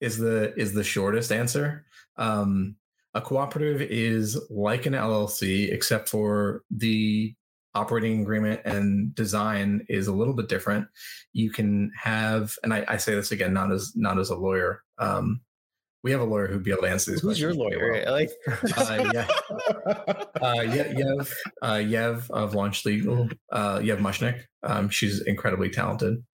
[0.00, 1.84] Is the is the shortest answer.
[2.16, 2.74] Um,
[3.14, 7.34] a cooperative is like an LLC, except for the
[7.74, 10.86] operating agreement and design is a little bit different.
[11.32, 14.82] You can have, and I, I say this again, not as not as a lawyer.
[14.98, 15.40] Um,
[16.02, 17.20] we have a lawyer who'd be able to answer these.
[17.20, 18.10] Who's your questions pretty lawyer?
[18.10, 18.30] Like.
[18.76, 19.28] Uh, yeah,
[20.40, 21.32] uh, Ye- Yev,
[21.62, 24.42] uh, Yev of Launch Legal, uh, Yev Muchnik.
[24.64, 26.24] Um, she's incredibly talented.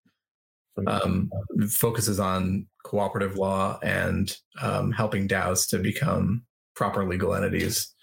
[0.87, 1.29] Um,
[1.69, 6.43] focuses on cooperative law and um, helping DAOs to become
[6.75, 7.93] proper legal entities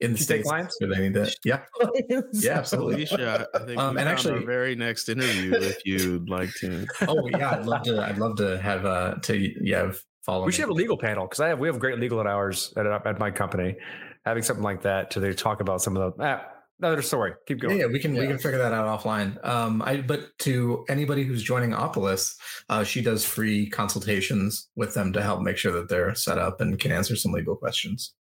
[0.00, 1.34] in the You take states where they need that.
[1.44, 1.60] Yeah,
[2.32, 2.94] yeah, absolutely.
[2.94, 6.86] Alicia, I think Um, and actually- our very next interview if you'd like to.
[7.08, 8.02] Oh yeah, I'd love to.
[8.02, 10.46] I'd love to have uh to Yev follow.
[10.46, 12.72] We should have a legal panel because I have we have great legal at ours
[12.76, 13.76] at, at my company.
[14.24, 16.44] Having something like that to talk about some of the ah,
[16.80, 17.32] another story.
[17.46, 17.78] Keep going.
[17.78, 19.42] yeah, we can we can figure that out offline.
[19.46, 22.36] Um, I but to anybody who's joining Opolis,
[22.68, 26.60] uh, she does free consultations with them to help make sure that they're set up
[26.60, 28.14] and can answer some legal questions.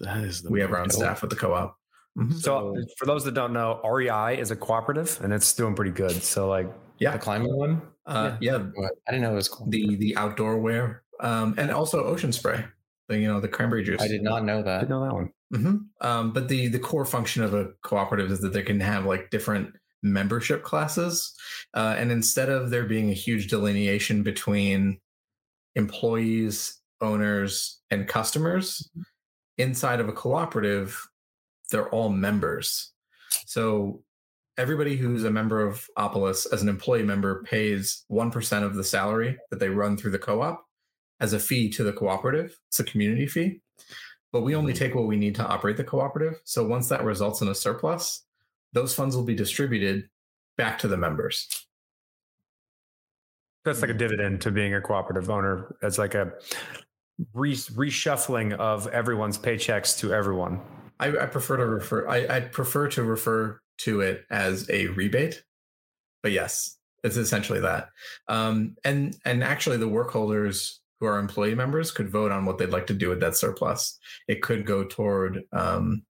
[0.00, 1.76] That is the We have our own most- staff with the co-op.
[2.18, 2.34] Mhm.
[2.40, 6.22] So for those that don't know, REI is a cooperative and it's doing pretty good.
[6.22, 6.68] So like
[6.98, 7.82] yeah, the climbing one?
[8.06, 8.92] uh, yeah, What?
[9.06, 9.70] I didn't know it was called.
[9.70, 12.64] the the outdoor wear, um, and also ocean spray.
[13.10, 14.00] The you know the cranberry juice.
[14.00, 14.76] I did not know that.
[14.76, 15.32] I didn't know that one.
[15.52, 19.04] hmm Um, but the the core function of a cooperative is that they can have
[19.04, 21.34] like different membership classes,
[21.74, 25.00] uh, and instead of there being a huge delineation between
[25.74, 28.88] employees, owners, and customers
[29.58, 31.04] inside of a cooperative,
[31.72, 32.92] they're all members.
[33.46, 34.04] So
[34.56, 38.84] everybody who's a member of Opolis as an employee member pays one percent of the
[38.84, 40.64] salary that they run through the co-op
[41.20, 42.58] as a fee to the cooperative.
[42.68, 43.60] It's a community fee
[44.32, 46.40] but we only take what we need to operate the cooperative.
[46.44, 48.24] So once that results in a surplus,
[48.72, 50.08] those funds will be distributed
[50.56, 51.48] back to the members.
[53.64, 55.74] That's like a dividend to being a cooperative owner.
[55.82, 56.32] It's like a
[57.34, 60.60] re- reshuffling of everyone's paychecks to everyone.
[60.98, 62.08] I, I prefer to refer.
[62.08, 65.42] I, I prefer to refer to it as a rebate,
[66.22, 67.88] but yes, it's essentially that.
[68.28, 72.58] Um, and and actually, the work holders who are employee members could vote on what
[72.58, 73.98] they'd like to do with that surplus.
[74.28, 76.02] It could go toward um,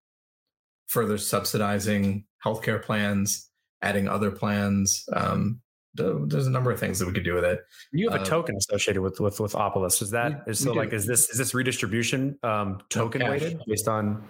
[0.89, 3.49] further subsidizing healthcare plans,
[3.83, 5.05] adding other plans.
[5.15, 5.61] Um,
[5.95, 7.61] there's a number of things that we could do with it.
[7.93, 10.01] You have a Uh, token associated with with with Opolis.
[10.03, 13.31] Is that we- is so like is this is this redistribution um token cash.
[13.31, 14.25] weighted based on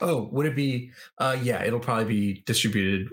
[0.00, 0.92] Oh, would it be?
[1.18, 3.08] Uh, yeah, it'll probably be distributed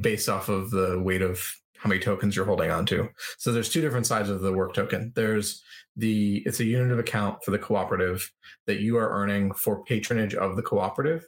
[0.00, 1.42] based off of the weight of
[1.86, 3.08] how many tokens you're holding on to.
[3.38, 5.12] So there's two different sides of the work token.
[5.14, 5.62] There's
[5.94, 8.28] the it's a unit of account for the cooperative
[8.66, 11.24] that you are earning for patronage of the cooperative.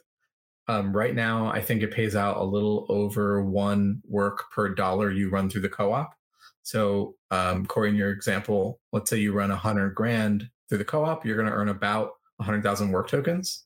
[0.67, 5.11] Um, right now, I think it pays out a little over one work per dollar
[5.11, 6.13] you run through the co-op.
[6.61, 10.85] So, um, Corey, in your example, let's say you run a hundred grand through the
[10.85, 13.65] co-op, you're going to earn about a hundred thousand work tokens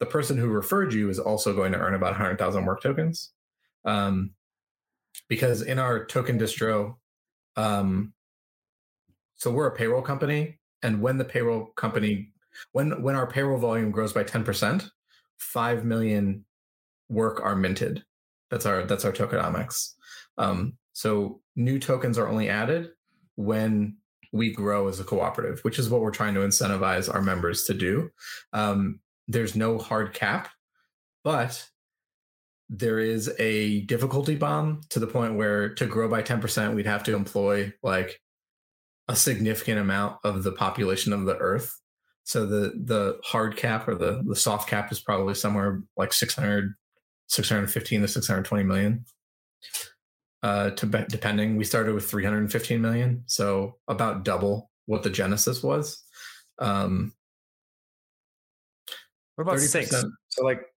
[0.00, 3.32] the person who referred you is also going to earn about 100,000 work tokens.
[3.84, 4.32] Um,
[5.28, 6.96] because in our token distro,
[7.56, 8.12] um,
[9.36, 12.32] so we're a payroll company, and when the payroll company,
[12.72, 14.90] when when our payroll volume grows by 10%,
[15.38, 16.44] 5 million
[17.08, 18.04] work are minted.
[18.50, 19.94] That's our that's our tokenomics.
[20.38, 22.90] Um, so new tokens are only added
[23.36, 23.96] when
[24.32, 27.74] we grow as a cooperative, which is what we're trying to incentivize our members to
[27.74, 28.10] do.
[28.52, 30.48] Um, there's no hard cap,
[31.24, 31.66] but
[32.72, 37.02] there is a difficulty bomb to the point where to grow by 10%, we'd have
[37.02, 38.20] to employ like
[39.08, 41.76] a significant amount of the population of the earth.
[42.22, 46.74] So the the hard cap or the the soft cap is probably somewhere like 600
[47.26, 49.04] 615 to 620 million.
[50.44, 55.60] Uh to be, depending, we started with 315 million, so about double what the genesis
[55.60, 56.04] was.
[56.60, 57.12] Um
[59.34, 59.60] what about 30%.
[59.68, 60.04] sinks?
[60.28, 60.69] So like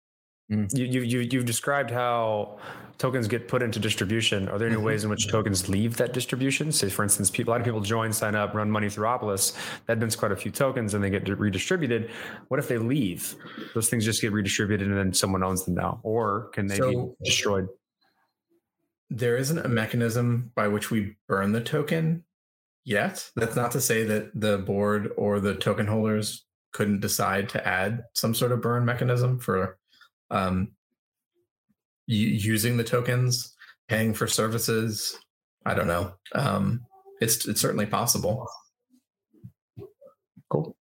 [0.51, 0.67] Mm.
[0.77, 2.58] you you you you've described how
[2.97, 4.49] tokens get put into distribution.
[4.49, 4.84] Are there any Mhm.
[4.84, 6.71] ways in which tokens leave that distribution?
[6.71, 9.53] Say, for instance, people, a lot of people join, sign up, run money through Opolis.
[9.88, 12.12] That means quite a few tokens, and they get redistributed.
[12.49, 13.36] What if they leave?
[13.73, 16.91] Those things just get redistributed, and then someone owns them now, or can they So-
[17.19, 17.67] be destroyed?
[19.10, 22.23] there isn't a mechanism by which we burn the token
[22.84, 23.29] yet.
[23.36, 28.03] That's not to say that the board or the token holders couldn't decide to add
[28.13, 29.77] some sort of burn mechanism for
[30.34, 30.69] um,
[32.08, 33.56] u- using the tokens,
[33.88, 35.17] paying for services.
[35.65, 36.13] I don't know.
[36.34, 36.82] Um,
[37.22, 38.48] it's it's certainly possible.
[40.50, 40.76] Cool.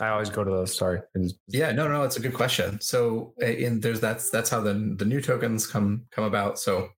[0.00, 0.74] I always go to those.
[0.76, 1.00] Sorry.
[1.48, 2.80] Yeah, no, no, it's a good question.
[2.80, 6.58] So, in there's that's that's how the the new tokens come come about.
[6.58, 6.88] So,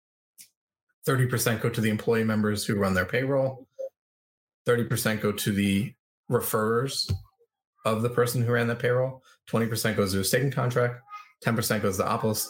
[1.06, 3.66] thirty percent go to the employee members who run their payroll.
[4.66, 5.94] Thirty percent go to the
[6.30, 7.10] referrers
[7.84, 9.22] of the person who ran the payroll.
[9.46, 11.02] Twenty percent goes to a staking contract.
[11.42, 12.48] Ten percent goes to Opolis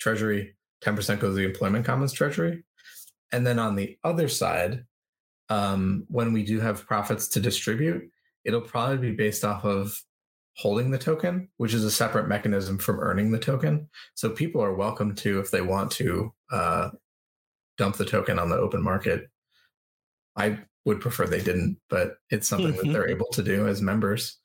[0.00, 2.64] treasury, 10% goes to the employment commons treasury.
[3.30, 4.84] And then on the other side,
[5.48, 8.10] um, when we do have profits to distribute,
[8.44, 9.96] it'll probably be based off of
[10.56, 13.88] holding the token, which is a separate mechanism from earning the token.
[14.14, 16.90] So people are welcome to, if they want to, uh,
[17.78, 19.30] dump the token on the open market.
[20.36, 22.92] I would prefer they didn't, but it's something that Mhm.
[22.92, 24.38] they're able to do as members.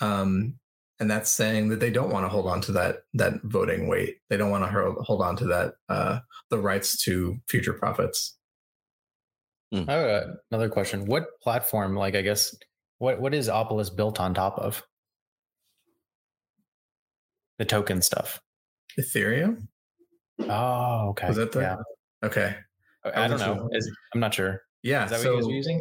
[0.00, 0.58] Um,
[1.02, 4.18] and that's saying that they don't want to hold on to that that voting weight.
[4.30, 8.36] They don't want to hold on to that uh, the rights to future profits.
[9.74, 11.06] I have uh, another question.
[11.06, 12.54] What platform, like I guess,
[12.98, 14.82] what what is Opolis built on top of?
[17.58, 18.40] The token stuff.
[19.00, 19.66] Ethereum
[20.40, 21.28] Oh, okay.
[21.28, 21.76] was that the yeah.
[22.22, 22.56] okay?
[23.04, 23.62] I, I I don't wasn't know.
[23.62, 23.68] sure.
[23.72, 24.62] Is, I'm not sure.
[24.82, 25.80] Yeah, Is that so what you guys are using?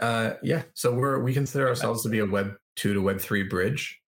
[0.00, 3.42] uh, yeah, so we're we consider ourselves to be a Web two to Web three
[3.42, 3.98] bridge,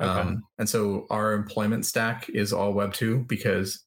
[0.00, 0.08] Okay.
[0.20, 3.84] um, and so our employment stack is all Web two because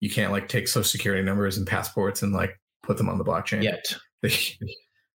[0.00, 3.24] you can't like take social security numbers and passports and like put them on the
[3.24, 3.62] blockchain.
[3.62, 3.84] Yet.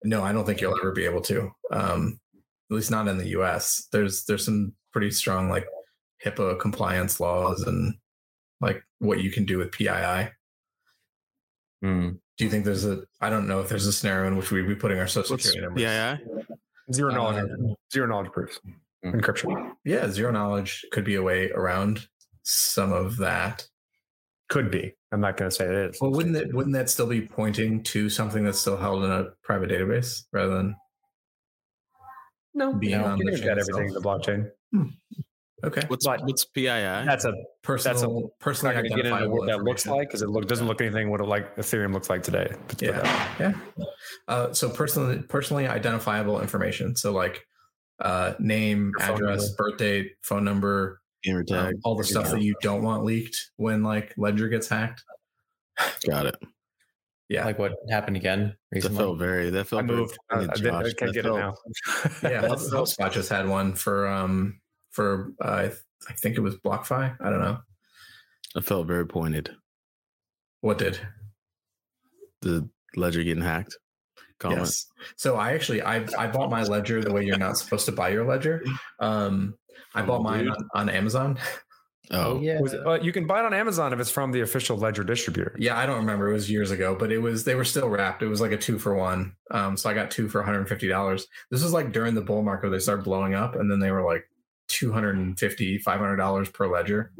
[0.05, 1.51] no, I don't think you'll ever be able to.
[1.73, 2.21] Um,
[2.71, 3.89] at least not in the U.S.
[3.93, 5.67] There's there's some pretty strong like
[6.25, 7.95] HIPAA compliance laws and
[8.61, 10.29] like what you can do with PII.
[11.83, 12.11] Hmm.
[12.39, 13.03] Do you think there's a?
[13.21, 15.45] I don't know if there's a scenario in which we'd be putting our social What's
[15.45, 15.83] security numbers.
[15.83, 16.17] yeah,
[16.93, 17.77] Zero Uh, knowledge.
[17.93, 18.61] zero knowledge proofs.
[19.13, 19.21] Mm.
[19.21, 22.07] Encryption yeah, zero knowledge could be a way around
[22.43, 23.67] some of that.
[24.49, 24.95] could be.
[25.13, 26.01] I'm not going to say it is.
[26.01, 29.27] Well, wouldn't that wouldn't that still be pointing to something that's still held in a
[29.43, 30.77] private database rather than
[32.55, 34.23] no, being no, on you the chain everything in the itself?
[34.23, 34.51] blockchain.
[35.65, 36.65] okay What's But- what's PII?
[36.67, 40.23] That's a personal I'm personally not going to get into what that looks like because
[40.23, 42.49] it look, doesn't look anything what it like Ethereum looks like today.
[42.51, 43.53] But- but Yeah, yeah.
[44.29, 46.97] Uh, so personally, personally identifiable information.
[46.97, 47.47] So like
[48.01, 49.77] uh, name, Your address, number.
[49.79, 54.15] birth phone number, Gamer um, all the stuff that you don't want leaked when like
[54.17, 55.03] Ledger gets hacked.
[56.07, 56.37] Got it.
[57.29, 59.51] Yeah, Like what happened again That felt very.
[59.51, 59.85] That felt.
[59.87, 60.17] very moved.
[60.31, 61.55] I, funny, I, didn't- I can't That get it now.
[62.23, 62.41] yeah.
[62.43, 64.61] That's- HubSpot just had one for um
[64.93, 67.17] for uh, I th- I think it was BlockFi.
[67.21, 67.59] I don't know
[68.55, 69.51] I felt very pointed.
[70.61, 71.01] what did.
[72.43, 73.77] The ledger getting hacked.
[74.39, 74.61] Comment.
[74.61, 74.87] Yes.
[75.17, 78.11] So I actually I I bought my ledger the way you're not supposed to buy
[78.11, 78.63] your ledger.
[79.01, 79.55] Um,
[79.95, 81.39] I Oh, bought mine on, on Amazon.
[82.11, 82.61] Oh, yeah.
[82.61, 85.03] Was it- uh, you can buy it on Amazon if it's from the official Ledger
[85.03, 85.57] distributor.
[85.59, 86.29] Yeah, I don't remember.
[86.31, 88.23] It was years ago, but it was they were still wrapped.
[88.23, 89.35] It was like a two for one.
[89.51, 91.27] Um, so I got two for 150 dollars.
[91.51, 94.05] This was like during the bull market, they started blowing up, and then they were
[94.05, 94.25] like
[94.69, 97.11] 250 500 dollars per ledger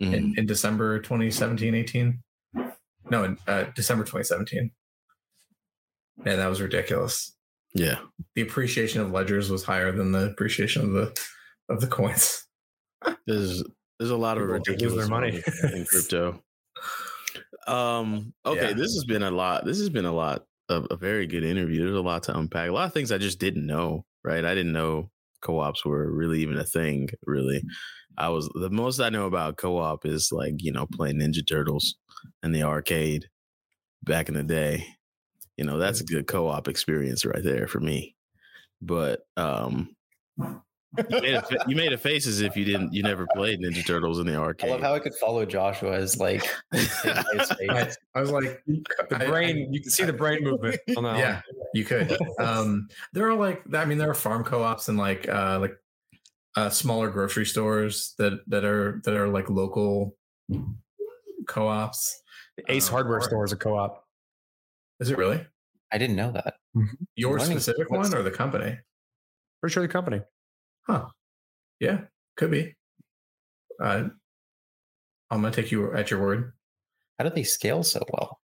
[0.00, 0.12] Mhm.
[0.14, 2.22] in, in December 2017, 18.
[3.10, 4.70] No, in uh, December 2017.
[6.24, 7.34] And that was ridiculous.
[7.74, 7.98] yeah.
[8.34, 11.20] The appreciation of ledgers was higher than the appreciation of the
[11.68, 12.44] of the coins.
[13.26, 13.62] There's
[13.98, 15.42] there's a lot of People lose their ridiculous money.
[15.62, 16.42] money in crypto.
[17.66, 18.32] Um.
[18.46, 18.72] Okay, Yeah.
[18.74, 19.64] this has been a lot.
[19.64, 21.84] This has been a lot of a very good interview.
[21.84, 22.68] There's a lot to unpack.
[22.68, 24.04] A lot of things I just didn't know.
[24.24, 25.10] Right, I didn't know
[25.42, 27.08] co-ops were really even a thing.
[27.26, 27.62] Really,
[28.16, 31.96] I was the most I know about co-op is like you know playing Ninja Turtles
[32.42, 33.26] in the arcade
[34.02, 34.86] back in the day.
[35.58, 38.14] You know that's a good co-op experience right there for me.
[38.80, 39.94] But um,
[40.38, 40.62] you
[41.10, 42.92] made, a, fa- you made a face as if you didn't.
[42.94, 45.92] You never played Ninja Turtles in the arcade I love how I could follow Joshua
[45.96, 47.90] as like I.
[48.14, 51.18] I was like, The I- brain, you can see the brain movement on that.
[51.18, 51.40] yeah,
[51.74, 52.16] you could.
[52.38, 55.76] Um, there are like, I mean, there are farm co-ops and like, uh, like,
[56.56, 60.16] uh, smaller grocery stores that that are that are like local
[61.46, 62.22] co-ops.
[62.68, 64.04] Ace Uh, Hardware or- Store is a co-op.
[65.00, 65.44] Is it really
[65.92, 66.54] I didn't know that.
[67.14, 68.78] your Learning specific one or the company?
[69.60, 70.20] Pretty sure the company.
[70.86, 71.06] Huh?
[71.80, 72.02] Yeah,
[72.36, 72.74] could be.
[73.80, 74.08] Uh,
[75.30, 76.52] I'm gonna take you at your word.
[77.18, 78.40] How do they scale so well?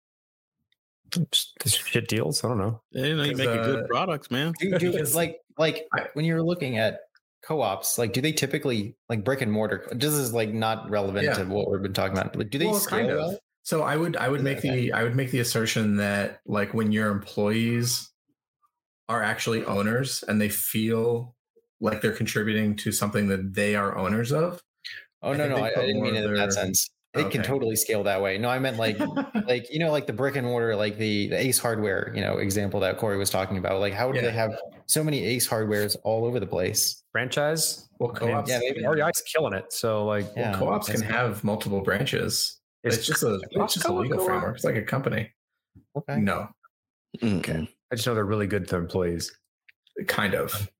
[1.10, 2.44] Just just shit deals.
[2.44, 2.82] I don't know.
[2.92, 4.52] Yeah, you know, you Because, make uh, good products, man.
[4.58, 7.00] Do, do Because- like like I- when you're looking at
[7.42, 9.86] co-ops, like do they typically like brick and mortar?
[9.92, 11.34] This is like not relevant Yeah.
[11.34, 12.36] to what we've been talking about.
[12.36, 13.18] Like, do they Well, scale kind of.
[13.18, 13.38] well?
[13.62, 14.71] So I would I would make Okay.
[14.71, 18.11] the I would make the assertion that like when your employees
[19.08, 21.35] are actually owners and they feel
[21.81, 24.61] like they're contributing to something that they are owners of.
[25.23, 26.88] Oh I no, no, I, I didn't mean of it in that sense.
[27.13, 28.38] It can totally scale that way.
[28.38, 28.96] No, I meant like
[29.46, 32.38] like you know like the brick and mortar like the, the ace hardware you know
[32.38, 34.27] example that corey was talking about like how do Yeah.
[34.27, 34.52] they have
[34.87, 37.88] so many ace hardwares all over the place Franchise.
[37.98, 39.73] well, I co-ops, yeah, maybe- REI's killing it.
[39.73, 40.50] So like, Yeah.
[40.52, 42.60] well, co-ops can have multiple branches.
[42.83, 44.56] It's, just a it's just a legal framework.
[44.56, 45.31] It's like a company.
[45.96, 46.48] okay No,
[47.22, 47.68] Okay.
[47.92, 49.33] I just know they're really good to employees.
[50.06, 50.70] kind of.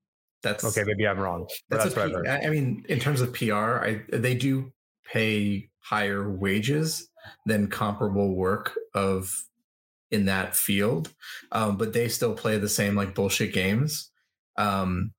[0.43, 1.45] That's Okay, maybe I'm wrong.
[1.69, 2.27] That's, that's, what I've heard.
[2.27, 4.71] I I mean, in terms of PR, I they do
[5.05, 7.09] pay higher wages
[7.45, 9.31] than comparable work of
[10.09, 11.13] in that field,
[11.51, 14.09] um, but they still play the same like bullshit games.
[14.57, 15.13] Um,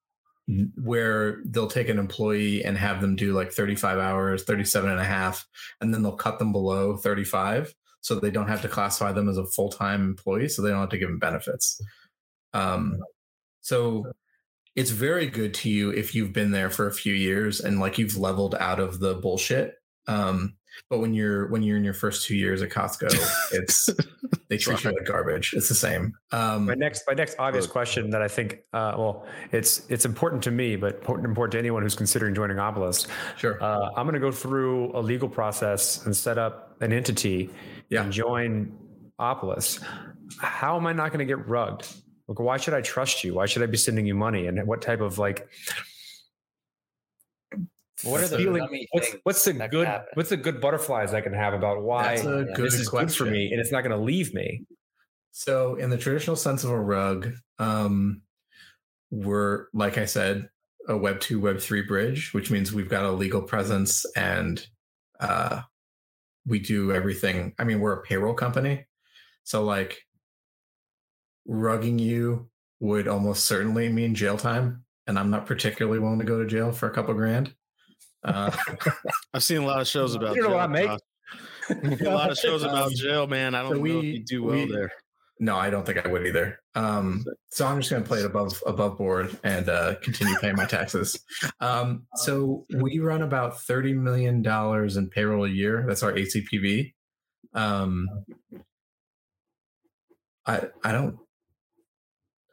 [0.74, 5.05] where they'll take an employee and have them do like 35 hours 37 and a
[5.05, 5.47] half
[5.80, 9.38] and then they'll cut them below 35 so they don't have to classify them as
[9.38, 11.80] a full-time employee so they don't have to give them benefits.
[12.53, 12.99] Um,
[13.61, 14.12] so
[14.74, 17.99] it's very good to you if you've been there for a few years and like
[17.99, 19.74] you've leveled out of the bullshit.
[20.09, 20.57] Um,
[20.91, 23.09] but when you're when you're in your first two years at costco
[23.53, 23.89] it's
[24.49, 28.11] they treat you like garbage it's the same um, My next, my next obvious question
[28.11, 31.83] that I think, uh, well, it's it's important to me, but important, important to anyone
[31.83, 33.07] who's considering joining Opolis.
[33.37, 37.51] sure Uh, I'm going to go through a legal process and set up an entity
[37.91, 38.03] Yeah.
[38.03, 38.73] and join
[39.20, 39.83] Opolis.
[40.39, 41.87] How am I not going to get rugged?
[42.29, 43.35] Like, why should I trust you?
[43.35, 44.47] Why should I be sending you money?
[44.47, 45.49] And what type of like
[48.05, 48.87] What are the feeling?
[48.91, 49.89] What's what's the good?
[50.15, 53.13] What's the good butterflies I can have about why That's a good this is good
[53.13, 54.65] for me and it's not going to leave me?
[55.33, 58.23] So, in the traditional sense of a rug, um,
[59.11, 60.49] we're like I said,
[60.89, 64.65] a Web two, Web three bridge, which means we've got a legal presence and
[65.21, 65.63] uh,
[66.47, 67.55] we do everything.
[67.59, 68.87] I mean, we're a payroll company,
[69.45, 70.03] so like
[71.49, 72.49] rugging you
[72.81, 76.73] would almost certainly mean jail time, and I'm not particularly willing to go to jail
[76.73, 77.55] for a couple grand.
[78.25, 78.51] Uh,
[79.35, 80.57] I've seen a lot of shows about You know jail.
[80.57, 80.87] what I make?
[80.89, 82.01] Josh.
[82.01, 83.55] a lot of shows about jail, man.
[83.55, 84.93] I don't So know if we- you do well we- there.
[85.41, 86.61] No, I don't think I would either.
[86.77, 90.55] Um, so I'm just going to play it above above board and uh, continue paying
[90.55, 91.18] my taxes.
[91.59, 95.85] Um, so we run about thirty million dollars in payroll a year.
[95.89, 96.93] That's our ACPV.
[97.55, 98.07] Um,
[100.47, 101.18] I I don't.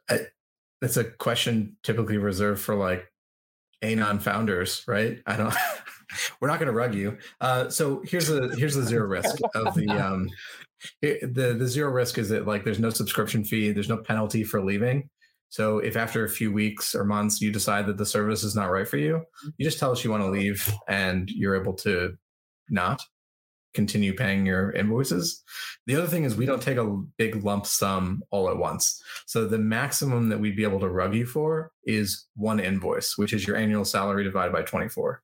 [0.08, 0.18] I,
[0.80, 3.04] that's a question typically reserved for like
[3.82, 5.20] anon founders, right?
[5.26, 5.54] I don't.
[6.40, 7.16] We're not going to rug you.
[7.40, 10.28] Uh, so here's the here's the zero risk of the um,
[11.02, 14.42] it- the the zero risk is that like there's no subscription fee, there's no penalty
[14.44, 15.08] for leaving.
[15.48, 18.70] So if after a few weeks or months you decide that the service is not
[18.70, 19.22] right for you,
[19.56, 22.16] you just tell us you want to leave, and you're able to
[22.68, 23.02] not
[23.74, 25.42] continue paying your invoices.
[25.86, 26.84] The other thing is we don't take a
[27.18, 29.02] big lump sum all at once.
[29.26, 33.32] So the maximum that we'd be able to rug you for is one invoice, which
[33.32, 35.22] is your annual salary divided by 24.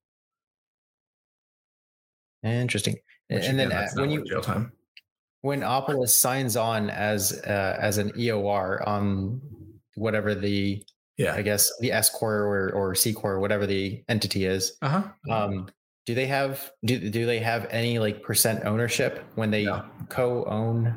[2.42, 2.96] Interesting.
[3.28, 4.72] which and then again, uh, that's not when you jail time.
[5.40, 9.40] when Opolis signs on as uh, as an EOR on
[9.96, 10.82] whatever the
[11.16, 11.34] Yeah.
[11.34, 15.34] I guess the S core or, or C core, whatever the entity is, Uh huh.
[15.34, 15.68] um,
[16.06, 19.84] do they have do, do they have any like percent ownership when they No.
[20.08, 20.96] co-own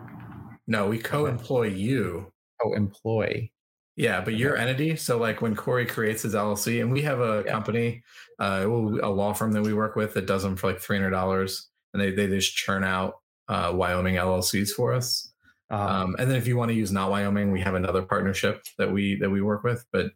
[0.68, 2.32] No, we co-employ you.
[2.62, 3.50] co-employ?
[3.96, 4.96] Yeah, but your entity.
[4.96, 7.52] So, like when Corey creates his LLC, and we have a Yeah.
[7.52, 8.04] company,
[8.40, 11.10] uh, a law firm that we work with that does them for like three hundred
[11.10, 13.16] dollars, and they they just churn out
[13.50, 15.34] uh, Wyoming LLCs for us.
[15.72, 18.64] Um, Um, and then if you want to use not Wyoming, we have another partnership
[18.78, 19.86] that we that we work with.
[19.92, 20.12] But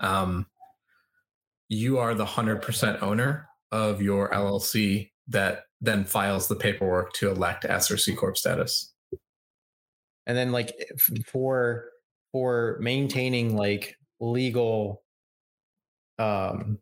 [0.00, 0.46] um,
[1.68, 7.30] you are the hundred percent owner of your LLC that then files the paperwork to
[7.30, 8.92] elect S or C corp status.
[10.26, 10.72] and then like
[11.26, 11.86] for
[12.32, 15.02] for maintaining like legal
[16.18, 16.78] um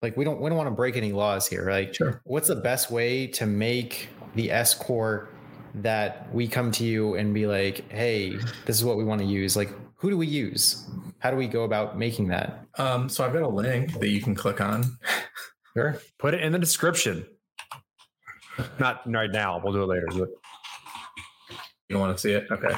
[0.00, 2.20] like we don't we don't want to break any laws here like Sure.
[2.24, 5.32] what's the best way to make the s corp
[5.74, 8.36] that we come to you and be like, hey,
[8.66, 9.56] this is what we want to use?
[9.56, 10.86] Like, who do we use?
[11.22, 12.66] How do we go about making that?
[12.78, 14.98] Um, so I've got a link that you can click on.
[15.76, 15.98] Sure.
[16.18, 17.24] Put it in the description.
[18.78, 19.60] Not right now.
[19.62, 20.06] We'll do it later.
[20.12, 20.28] But
[21.88, 22.46] You want to see it?
[22.50, 22.74] Okay.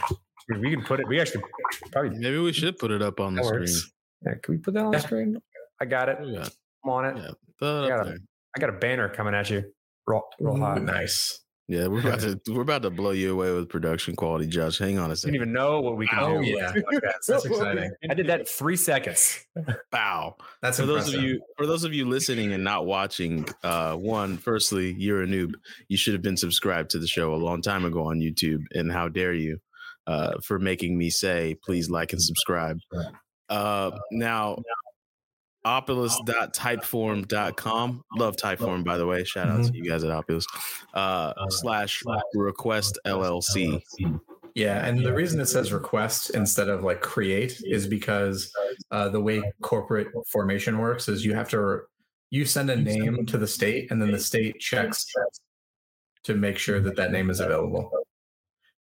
[0.61, 1.09] we can put it.
[1.09, 1.43] We actually
[1.91, 2.19] probably.
[2.19, 3.61] Maybe we should put it up on the That screen.
[3.63, 3.91] works.
[4.27, 5.39] Yeah, can we put that on the screen?
[5.81, 6.19] I got it.
[6.23, 6.47] Yeah.
[6.85, 7.17] I'm on it.
[7.17, 7.31] Yeah.
[7.67, 8.15] I got there.
[8.17, 8.23] it.
[8.57, 9.65] I got a banner coming at you.
[10.07, 10.79] Roll, roll high.
[10.79, 11.41] Nice.
[11.67, 14.79] Yeah, we're about to we're about to blow you away with production quality, Josh.
[14.79, 15.35] Hang on a I didn't second.
[15.37, 16.49] even know what we can Oh do.
[16.49, 17.91] yeah, that's, that's exciting.
[18.11, 19.45] I did that in three seconds.
[19.93, 23.95] Wow, That's For those of you for those of you listening and not watching, uh,
[23.95, 25.53] one, firstly, you're a noob.
[25.89, 28.62] You should have been subscribed to the show a long time ago on YouTube.
[28.73, 29.59] And how dare you
[30.07, 32.79] uh, for making me say, please like and subscribe.
[33.49, 34.59] Uh, now,
[35.65, 38.05] opolis.typeform.com.
[38.17, 39.25] Love Typeform, by the way.
[39.25, 40.45] Shout out to you guys at Opolis.
[40.93, 42.03] Uh, slash
[42.35, 43.81] request LLC.
[44.55, 48.53] Yeah, and the reason it says request instead of like create is because
[48.93, 51.81] uh, the way corporate formation works is you have to
[52.31, 55.07] you send a name to the state, and then the state checks
[56.25, 57.91] to make sure that that name is available.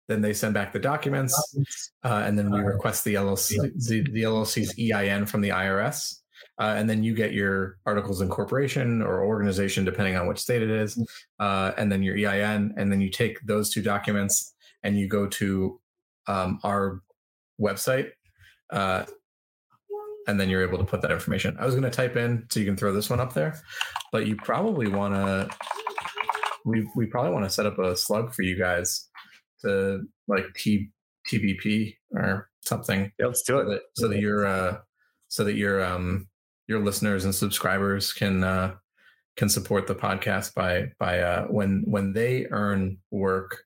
[0.07, 1.55] Then they send back the documents,
[2.03, 3.57] uh, and then we request the LLC
[3.87, 6.19] the, the LLC's EIN from the IRS,
[6.59, 10.61] uh, and then you get your articles of incorporation or organization, depending on which state
[10.61, 10.97] it is,
[11.39, 15.27] uh, and then your EIN, and then you take those two documents and you go
[15.27, 15.79] to
[16.27, 17.01] um, our
[17.59, 18.09] website,
[18.71, 19.03] uh,
[20.27, 21.55] and then you're able to put that information.
[21.59, 23.59] I was going to type in so you can throw this one up there,
[24.11, 25.49] but you probably want to.
[26.65, 29.09] We we probably want to set up a slug for you guys
[29.63, 30.89] to like T
[31.29, 33.65] TBP or something Yeah, let's do so it.
[33.65, 34.77] that, so that your uh
[35.27, 36.27] so that your um
[36.73, 38.73] your listeners and subscribers can uh
[39.37, 43.63] can support the podcast by by uh when when they earn work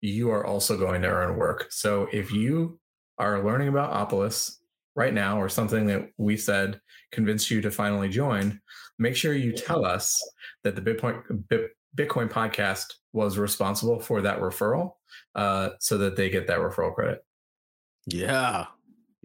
[0.00, 2.80] you are also going to earn work so if you
[3.18, 4.56] are learning about opolis
[4.96, 6.80] right now or something that we said
[7.12, 8.58] convinced you to finally join
[8.98, 10.18] make sure you tell us
[10.64, 11.22] that the bitcoin
[11.94, 14.92] bitcoin podcast was responsible for that referral
[15.34, 17.22] uh so that they get that referral credit
[18.06, 18.66] Yeah.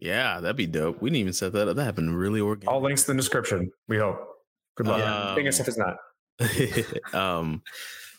[0.05, 1.01] Yeah, that'd be dope.
[1.01, 1.75] We didn't even set that up.
[1.75, 2.69] That happened really organic.
[2.71, 3.71] All links in the description.
[3.87, 4.19] We hope.
[4.77, 5.01] Good luck.
[5.01, 5.97] Um, Thing if it's not.
[7.13, 7.61] um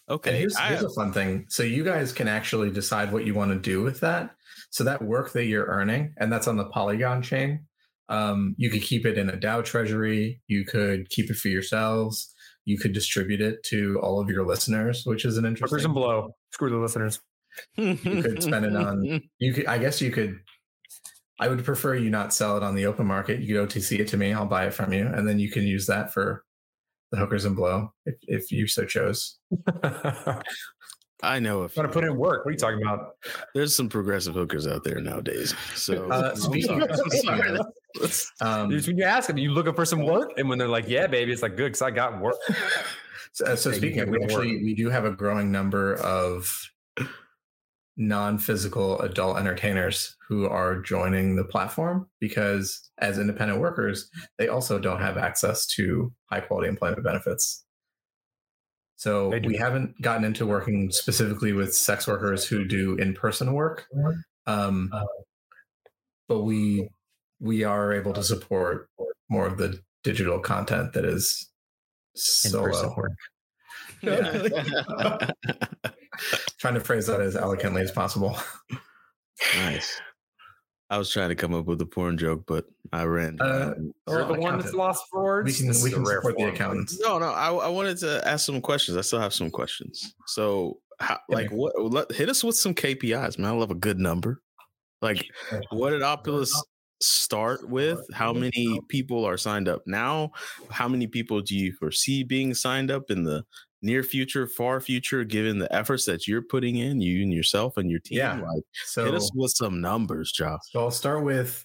[0.08, 0.38] And okay.
[0.38, 1.46] here's, here's a fun thing.
[1.48, 4.30] So you guys can actually decide what you want to do with that.
[4.70, 7.66] So that work that you're earning, and that's on the Polygon chain.
[8.08, 10.40] Um, you could keep it in a DAO treasury.
[10.48, 12.32] You could keep it for yourselves.
[12.64, 15.84] You could distribute it to all of your listeners, which is an Hookers interesting.
[15.86, 16.34] and blow.
[16.52, 17.20] Screw the listeners.
[17.76, 20.36] you could spend it on- You could, I guess, you could.
[21.38, 23.40] I would prefer you not sell it on the open market.
[23.40, 24.32] You could OTC it to me.
[24.32, 26.44] I'll buy it from you, and then you can use that for
[27.12, 29.38] the hookers and blow if, if you so chose.
[31.22, 32.44] I know if Want to put in work?
[32.44, 33.16] What are you talking about?
[33.54, 35.54] there's some progressive hookers out there nowadays.
[35.74, 37.40] So Uh, speaking, speaking
[38.02, 40.88] of um, when you ask them, you looking for some work, and when they're like,
[40.88, 42.36] "Yeah, baby," it's like good because I got work.
[43.32, 45.96] So, so speaking of, can we go to actually we do have a growing number
[45.96, 46.70] of
[47.96, 55.00] non-physical adult entertainers who are joining the platform because as independent workers, they also don't
[55.00, 57.64] have access to high quality employment benefits.
[58.96, 63.86] So we haven't gotten into working specifically with sex workers who do in-person work.
[64.46, 64.90] Um,
[66.28, 66.88] but we
[67.38, 68.88] we are able to support
[69.28, 71.50] more of the digital content that is
[72.44, 73.12] In-person solo work.
[74.02, 75.30] Yeah.
[76.58, 78.36] trying to phrase that as elegantly as possible.
[79.56, 80.00] nice.
[80.88, 83.40] I was trying to come up with a porn joke, but I ran.
[83.40, 83.74] Uh,
[84.08, 85.46] You're Well, the one that's lost for words.
[85.46, 86.54] We can This we can rare support the form.
[86.54, 87.00] accountants.
[87.00, 87.26] no, no.
[87.26, 88.96] I, I wanted to ask some questions.
[88.96, 90.14] I still have some questions.
[90.26, 91.72] So, how, like, what?
[91.92, 93.50] Let, hit us with some KPIs, man.
[93.50, 94.40] I love a good number.
[95.02, 95.26] Like,
[95.70, 96.52] what did Opolis
[97.02, 98.00] start with?
[98.14, 100.30] How many people are signed up now?
[100.70, 103.44] How many people do you foresee being signed up in the
[103.86, 107.90] near future, far future, given the efforts that you're putting in, you and yourself and
[107.90, 108.18] your team?
[108.18, 108.40] Yeah.
[108.40, 110.60] Like, So, hit us with some numbers, Josh.
[110.70, 111.64] so I'll start with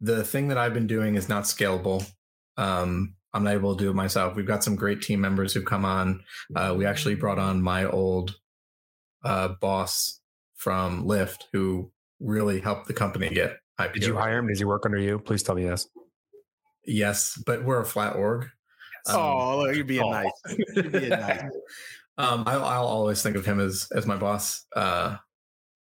[0.00, 2.08] the thing that I've been doing is not scalable.
[2.56, 4.34] Um, I'm not able to do it myself.
[4.36, 6.22] We've got some great team members who've come on.
[6.54, 8.36] Uh, we actually brought on my old
[9.24, 10.20] uh, boss
[10.54, 11.90] from Lyft, who
[12.20, 13.92] really helped the company get IPO.
[13.92, 14.48] Did you hire him?
[14.48, 15.18] Does he work under you?
[15.18, 15.86] Please tell me yes.
[16.86, 18.46] Yes, but we're a flat org.
[19.08, 20.10] Um, oh, look, you're being oh.
[20.10, 20.30] nice.
[20.74, 21.42] You're being nice.
[22.18, 24.64] um, I'll, I'll always think of him as as my boss.
[24.74, 25.16] Uh,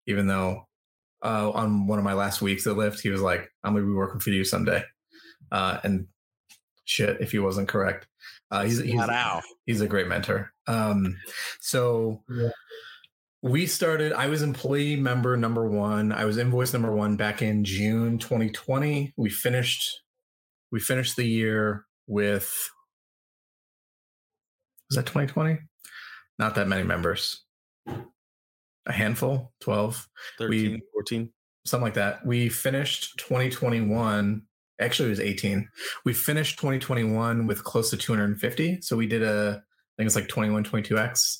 [0.07, 0.67] even though
[1.23, 3.93] uh, on one of my last weeks at Lyft, he was like, "I'm gonna be
[3.93, 4.83] working for you someday,"
[5.51, 6.07] uh, and
[6.85, 8.07] shit, if he wasn't correct,
[8.51, 9.01] uh, he's he's,
[9.65, 10.51] he's a great mentor.
[10.67, 11.17] Um,
[11.59, 12.23] so
[13.41, 14.13] we started.
[14.13, 16.11] I was employee member number one.
[16.11, 19.13] I was invoice number one back in June 2020.
[19.17, 20.01] We finished.
[20.71, 22.51] We finished the year with.
[24.89, 25.59] Was that 2020?
[26.37, 27.43] Not that many members.
[27.87, 30.07] A handful, 12
[30.39, 31.29] 13, 14.
[31.65, 32.25] something like that.
[32.25, 34.41] We finished 2021.
[34.81, 35.67] Actually, it was 18.
[36.05, 38.81] We finished 2021 with close to 250.
[38.81, 41.39] So we did a, I think it's like 21, 22x.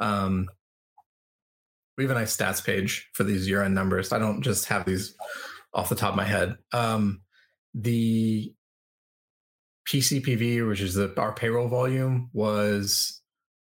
[0.00, 0.48] Um,
[1.96, 4.10] we have a nice stats page for these year end numbers.
[4.10, 5.14] I don't just have these
[5.74, 6.56] off the top of my head.
[6.72, 7.20] Um,
[7.74, 8.54] the
[9.90, 13.20] PCPV, which is the, our payroll volume, was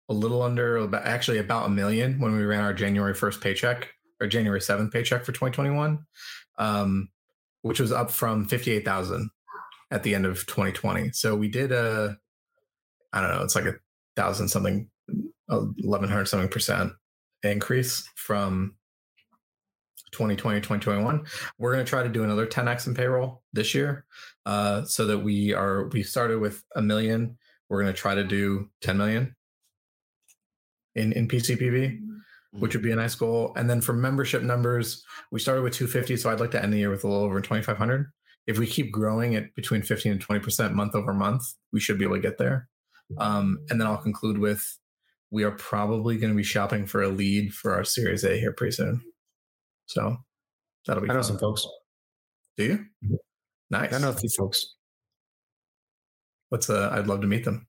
[0.09, 3.93] a little under, about, actually about a million when we ran our January 1st paycheck
[4.21, 6.05] or January 7th paycheck for 2021,
[6.59, 7.09] um,
[7.63, 9.31] which was up from 58,000
[9.93, 11.13] at the end of 2020.
[11.13, 12.17] So we did a,
[13.13, 13.77] I don't know, it's like a
[14.17, 14.91] thousand something,
[15.47, 16.93] 1100 something percent
[17.45, 18.76] increase from
[20.13, 21.25] 2020 2021
[21.59, 24.05] we're going to try to do another 10x in payroll this year
[24.47, 27.37] uh, so that we are we started with a million.
[27.69, 29.35] We're going to try to do 10 million
[30.95, 32.01] in in pcpv
[32.53, 33.53] which would be a nice goal.
[33.55, 36.79] And then for membership numbers we started with 250 so i'd like to end the
[36.79, 38.13] year with a little over 2500
[38.47, 41.43] if we keep growing at between 15 and 20% month over month,
[41.73, 42.69] we should be able to get there.
[43.19, 44.79] Um, and then I'll conclude with
[45.31, 48.53] we are probably going to be shopping for a lead for our Series A here
[48.53, 49.03] pretty soon.
[49.87, 50.17] So
[50.87, 51.25] that'll be I know fun.
[51.25, 51.67] some folks.
[52.57, 52.85] Do you?
[53.71, 53.93] Nice.
[53.93, 54.75] I know a few folks.
[56.49, 57.67] What's uh I'd love to meet them.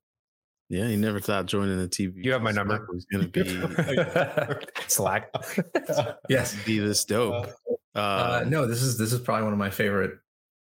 [0.70, 2.24] Yeah, you never thought joining the TV.
[2.26, 2.86] You have my number.
[2.92, 5.32] was going to be Slack.
[6.30, 6.56] Yes.
[6.66, 7.48] be this dope.
[7.96, 10.12] Uh, Um, no, this is this is probably one of my favorite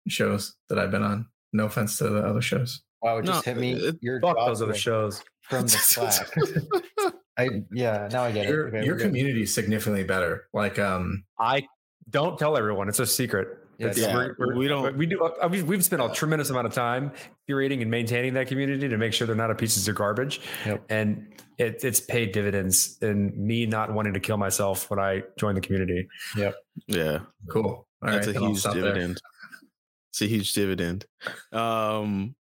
[0.09, 1.27] shows that I've been on.
[1.53, 2.83] No offense to the other shows.
[3.03, 3.73] Wow, it just No, hit me.
[3.75, 5.23] it- Your Fuck those other shows.
[5.43, 6.29] from the Slack.
[7.39, 8.75] I yeah, now I get Your it.
[8.75, 9.07] Okay, your we're good.
[9.09, 10.49] community is significantly better.
[10.53, 11.67] Like um I
[12.09, 12.89] don't tell everyone.
[12.89, 13.49] It's a secret.
[13.79, 15.23] Yeah, yeah, we're- we're- we don't- We do.
[15.23, 17.13] uh, We've, we've spent a tremendous amount of time
[17.47, 20.41] curating and maintaining that community to make sure they're not a pieces of garbage.
[20.65, 20.85] Yep.
[20.89, 25.59] And it, it's paid dividends in me not wanting to kill myself when I joined
[25.59, 26.09] the community.
[26.39, 26.57] Yep.
[26.87, 27.19] yeah,
[27.51, 27.87] cool.
[28.03, 28.83] All that's right, a huge stop there.
[28.85, 29.21] dividend.
[30.11, 31.05] It's a huge dividend.
[31.53, 32.35] Um,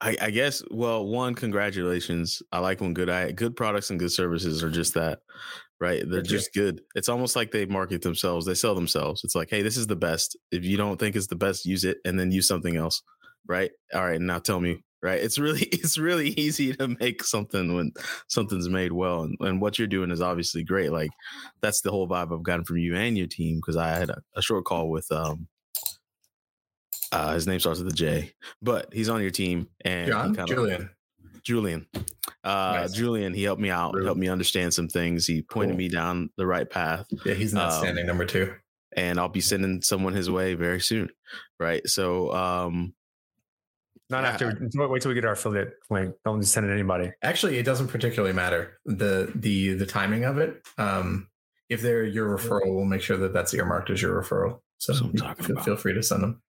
[0.00, 0.62] I, I guess.
[0.70, 2.42] Well, one, congratulations.
[2.52, 5.20] I like when good I good products and good services are just that,
[5.78, 6.02] right?
[6.08, 6.80] They're just good.
[6.94, 8.46] It's almost like they market themselves.
[8.46, 9.24] They sell themselves.
[9.24, 10.38] It's like, hey, this is the best.
[10.50, 13.02] If you don't think it's the best, use it and then use something else,
[13.46, 13.70] right?
[13.94, 15.20] All right, now tell me, right?
[15.20, 17.92] It's really it's really easy to make something when
[18.28, 20.92] something's made well, and, and what you're doing is obviously great.
[20.92, 21.10] Like
[21.60, 24.22] that's the whole vibe I've gotten from you and your team because I had a,
[24.34, 25.48] a short call with um.
[27.12, 28.32] Uh, his name starts with a J,
[28.62, 30.90] but he's on your team and he John, kinda- Julian.
[31.42, 31.86] Julian.
[32.44, 32.92] Uh, Nice.
[32.92, 34.04] Julian, he helped me out, Rude.
[34.04, 35.26] helped me understand some things.
[35.26, 35.78] He pointed Cool.
[35.78, 38.54] me down the right path, Yeah, he's an Um, number two.
[38.96, 41.10] and I'll be sending someone his way very soon.
[41.58, 41.86] Right.
[41.88, 42.94] So, um,
[44.08, 44.30] Not Yeah.
[44.30, 44.68] after.
[44.88, 46.16] Wait till we get our affiliate link.
[46.24, 47.12] Don't just send it to anybody.
[47.22, 50.60] Actually, it doesn't particularly matter the the the timing of it.
[50.78, 51.28] Um,
[51.68, 54.62] if they're your referral, we'll make sure that that's earmarked as your referral.
[54.78, 55.64] So That's I'm talking feel, about.
[55.64, 56.42] feel free to send them.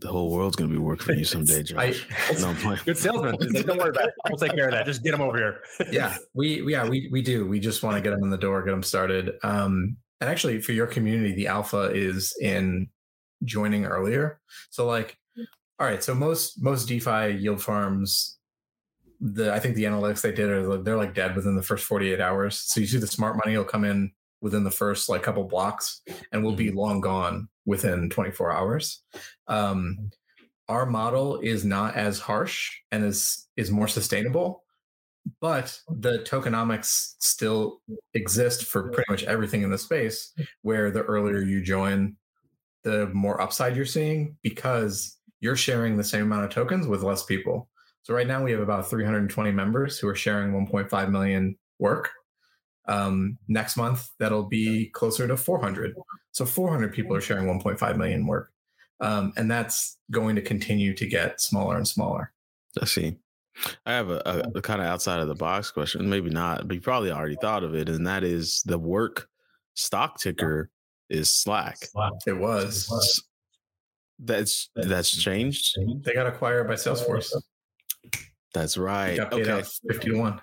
[0.00, 2.06] The whole world's going to be working for you someday, I, Josh.
[2.40, 2.76] no, I'm.
[2.84, 3.36] Good salesman.
[3.40, 4.14] Like, Don't worry about it.
[4.28, 4.86] We'll take care of that.
[4.86, 5.60] Just get them over here.
[5.92, 7.46] yeah, we yeah we we do.
[7.46, 9.34] We just want to get them in the door, get them started.
[9.42, 12.88] Um, and actually, for your community, the alpha is in
[13.44, 14.40] joining earlier.
[14.70, 15.16] So like,
[15.78, 18.38] all right, so most most DeFi yield farms,
[19.20, 21.84] the I think the analytics they did are like- they're like dead within the first
[21.84, 22.58] forty eight hours.
[22.58, 26.00] So you see the smart money will come in within the first like couple blocks,
[26.32, 29.02] and will be long gone within twenty four hours.
[29.46, 30.10] Um,
[30.68, 34.62] our model is not as harsh and is is more sustainable
[35.40, 37.80] but the tokenomics still
[38.14, 42.16] exist for pretty much everything in the space where the earlier you join
[42.84, 47.24] the more upside you're seeing because you're sharing the same amount of tokens with less
[47.24, 47.68] people
[48.02, 52.10] so right now we have about 320 members who are sharing 1.5 million work
[52.86, 55.94] um, next month that'll be closer to 400
[56.32, 58.52] so 400 people are sharing 1.5 million work
[59.00, 62.32] um, and that's going to continue to get smaller and smaller
[62.80, 63.16] I see.
[63.84, 64.22] I have a,
[64.54, 66.08] a, a kind of outside of the box question.
[66.08, 67.88] Maybe not, but you probably already thought of it.
[67.88, 69.28] And that is the work
[69.74, 70.70] stock ticker
[71.08, 71.78] is Slack.
[72.28, 73.24] it was
[74.20, 75.76] That's that's changed.
[76.04, 77.34] they got acquired by salesforce
[78.54, 79.16] That's right.
[79.16, 79.50] got paid Okay.
[79.50, 80.40] out 50 to 1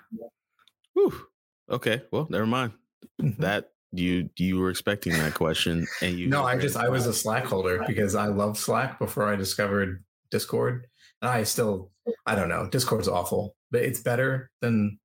[0.92, 1.26] Whew.
[1.70, 2.02] Okay.
[2.12, 2.72] Well, never mind.
[3.20, 3.36] Mhm.
[3.38, 7.12] That you you were expecting that question, and you no i just i was a
[7.12, 10.86] slack holder because i loved slack before i discovered discord
[11.22, 11.90] and i still
[12.26, 14.98] i don't know discord's awful but it's better than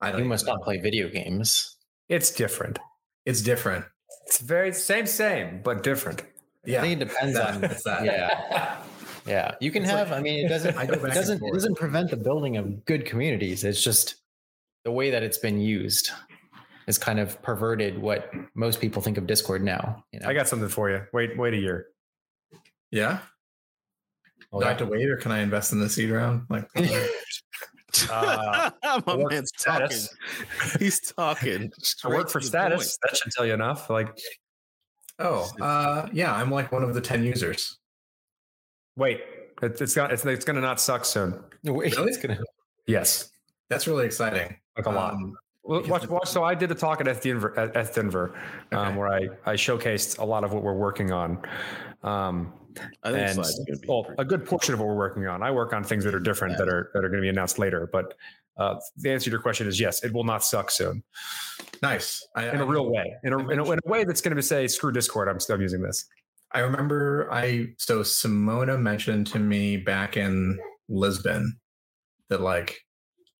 [0.00, 0.54] i don't You must know.
[0.54, 1.76] not play video games.
[2.08, 2.80] It's different.
[3.26, 3.84] it's different
[4.26, 6.22] It's very same, same, but different.
[6.66, 8.04] yeah I think it depends that- on that.
[8.04, 8.82] Yeah.
[9.26, 9.54] Yeah.
[9.60, 12.16] You can It's like- have, I mean, it doesn't it doesn't it doesn't prevent the
[12.18, 13.62] building of good communities.
[13.64, 14.16] It's just
[14.84, 16.10] the way that it's been used
[16.86, 20.04] is kind of perverted what most people think of Discord now.
[20.12, 20.28] You know?
[20.28, 21.02] I got something for you.
[21.12, 21.86] Wait, wait a year.
[22.90, 23.18] yeah
[24.52, 26.68] Oh, do i have to wait or can i invest in the seed round like
[28.10, 28.70] Uh,
[29.06, 29.88] my work man's for talking.
[29.90, 30.16] status.
[30.80, 31.70] He's talking.
[32.04, 32.98] I work for status.
[32.98, 32.98] point.
[33.12, 33.88] That should tell you enough.
[33.88, 34.16] Like,
[35.20, 37.78] oh uh yeah i'm like one of the 10 users
[38.96, 39.20] wait,
[39.62, 41.40] it, it's gonna it's, it's gonna not suck soon.
[41.62, 42.08] Wait, Really?
[42.08, 42.38] it's gonna
[42.88, 43.30] Yes,
[43.68, 45.14] that's really exciting like a lot.
[45.14, 46.28] Um, Well, watch, watch.
[46.28, 48.36] So I did a talk at ETHDenver, at ETHDenver
[48.72, 51.38] um, where I, I showcased a lot of what we're working on.
[52.02, 52.52] Um,
[53.02, 55.42] I think and Slack's gonna be well, a good portion of what we're working on.
[55.42, 57.58] I work on things that are different that are that are going to be announced
[57.58, 57.88] later.
[57.90, 58.14] But
[58.58, 61.02] uh, the answer to your question is yes, it will not suck soon
[61.82, 63.14] nice I, in a I- real way.
[63.24, 65.28] In a, in a, in a way that's going to say screw Discord.
[65.28, 66.04] I'm still using this.
[66.52, 70.58] I remember I so Simona mentioned to me back in
[70.88, 71.58] Lisbon
[72.28, 72.80] that like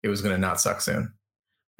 [0.05, 1.13] it was going to not suck soon.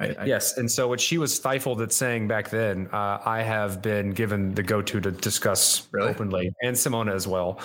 [0.01, 3.41] I, I, Yes, and so what she was stifled at saying back then, uh, I
[3.43, 6.09] have been given the go-to to discuss Really?
[6.09, 7.59] openly, and Simona as well.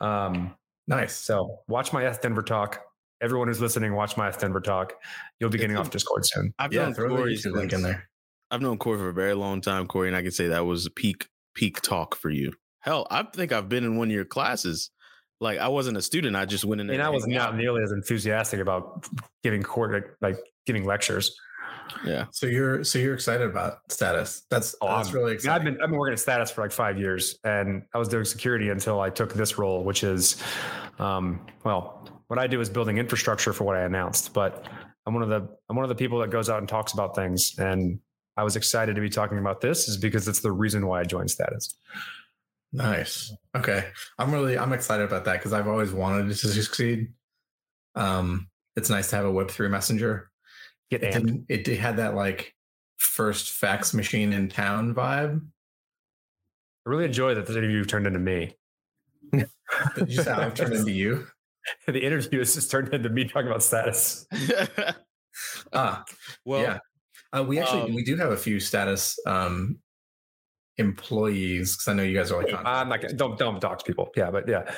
[0.00, 0.54] Um,
[0.86, 1.16] Nice.
[1.16, 2.80] so watch my ETHDenver talk.
[3.22, 4.92] Everyone who's listening, watch my ETHDenver talk.
[5.40, 6.52] You'll be getting off Discord soon.
[6.58, 8.08] I've Yeah, known throw the Corey link in there.
[8.50, 10.84] I've known Corey for a very long time, Corey, and I can say that was
[10.86, 12.52] a peak peak talk for you.
[12.80, 14.90] Hell, I think I've been in one of your classes.
[15.40, 16.94] Like I wasn't a student, I just went in there.
[16.94, 17.56] And I was not out.
[17.56, 19.06] nearly as enthusiastic about
[19.42, 21.36] giving court like giving lectures.
[22.04, 22.26] Yeah.
[22.30, 24.44] So you're so you're excited about status.
[24.50, 25.54] That's Oh, that's I'm- really I mean, exciting.
[25.54, 28.24] I've been I've been working at status for like five years, and I was doing
[28.24, 30.42] security until I took this role, which is,
[30.98, 34.32] um, well, what I do is building infrastructure for what I announced.
[34.32, 34.66] But
[35.06, 37.14] I'm one of the I'm one of the people that goes out and talks about
[37.14, 37.98] things, and
[38.38, 41.04] I was excited to be talking about this, is because it's the reason why I
[41.04, 41.74] joined status.
[42.74, 43.32] Nice.
[43.56, 43.86] Okay.
[44.18, 47.12] I'm really I'm excited about that because I've always wanted it to succeed.
[47.94, 50.30] Um, it's nice to have a Web3 messenger.
[50.90, 52.52] Get It, didn't, it, it had that like
[52.96, 55.40] first fax machine in town vibe.
[56.86, 58.56] I really enjoy that the interview turned into me.
[59.32, 59.48] Did
[60.08, 61.28] you say I've turned into you?
[61.86, 64.26] the interview has just turned into me talking about status.
[65.72, 66.04] Ah,
[66.44, 66.78] well, yeah.
[67.32, 69.78] Uh, we actually um, we do have a few status um
[70.78, 73.84] employees because I know you guys are like I'm not gonna don't don't talk to
[73.84, 74.10] people.
[74.16, 74.72] Yeah, but yeah,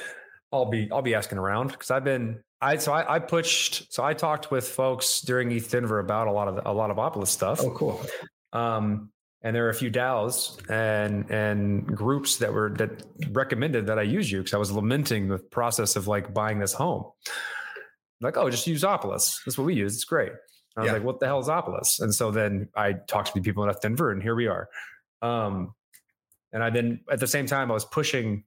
[0.53, 4.03] I'll be I'll be asking around because I've been I so I, I pushed so
[4.05, 7.61] I talked with folks during ETHDenver about a lot of a lot of Opolis stuff.
[7.63, 8.01] Oh, cool.
[8.53, 9.11] Um,
[9.43, 14.03] and there are a few DAOs and and groups that were that recommended that I
[14.03, 17.05] use you because I was lamenting the process of like buying this home.
[18.23, 19.45] Like, oh, just use Opolis.
[19.45, 19.95] That's what we use.
[19.95, 20.31] It's great.
[20.31, 20.39] And
[20.79, 20.93] I was Yeah.
[20.95, 22.01] like, what the hell is Opolis?
[22.01, 24.69] And so then I talked to the people in Denver, and here we are.
[25.21, 25.75] Um,
[26.57, 28.43] and I then at the same time I was pushing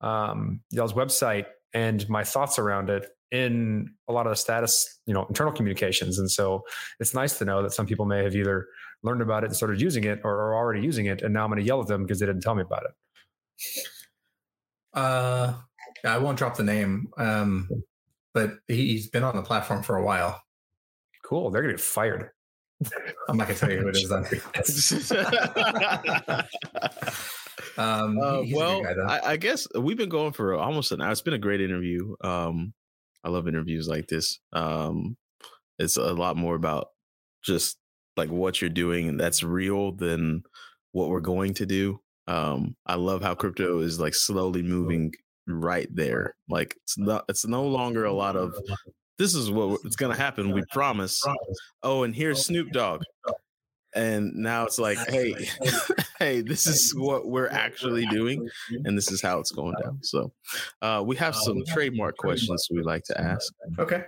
[0.00, 1.44] um, y'all's website
[1.74, 6.18] and my thoughts around it in a lot of the status, you know, internal communications.
[6.18, 6.64] And so
[6.98, 8.68] it's nice to know that some people may have either
[9.02, 11.20] learned about it and started using it or are already using it.
[11.20, 13.86] And now I'm going to yell at them because they didn't tell me about it.
[14.94, 15.52] Uh,
[16.06, 17.68] I won't drop the name, um,
[18.32, 20.40] but he, he's been on the platform for a while.
[21.22, 21.50] Cool.
[21.50, 22.30] They're going to get fired.
[23.28, 24.08] I'm not gonna tell you who it is.
[24.08, 24.24] Then.
[27.78, 28.94] um, Uh, he's a good well, guy.
[29.06, 31.12] I, I guess we've been going for almost an hour.
[31.12, 32.14] It's been a great interview.
[32.22, 32.72] Um,
[33.22, 34.40] I love interviews like this.
[34.52, 35.16] Um,
[35.78, 36.88] it's a lot more about
[37.42, 37.78] just
[38.16, 40.42] like what you're doing and that's real than
[40.92, 42.00] what we're going to do.
[42.26, 45.12] Um, I love how crypto is like slowly moving
[45.46, 46.34] right there.
[46.48, 48.54] Like it's not, it's no longer a lot of
[49.20, 50.50] this is what it's going to happen.
[50.50, 51.22] We promise.
[51.82, 53.02] Oh, and here's Snoop Dogg.
[53.94, 55.34] And now it's like, hey,
[56.18, 58.48] hey, this is what we're actually doing,
[58.84, 59.98] and this is how it's going down.
[60.00, 60.32] So,
[60.80, 63.52] uh, we have some trademark questions we like to ask.
[63.78, 64.04] okay.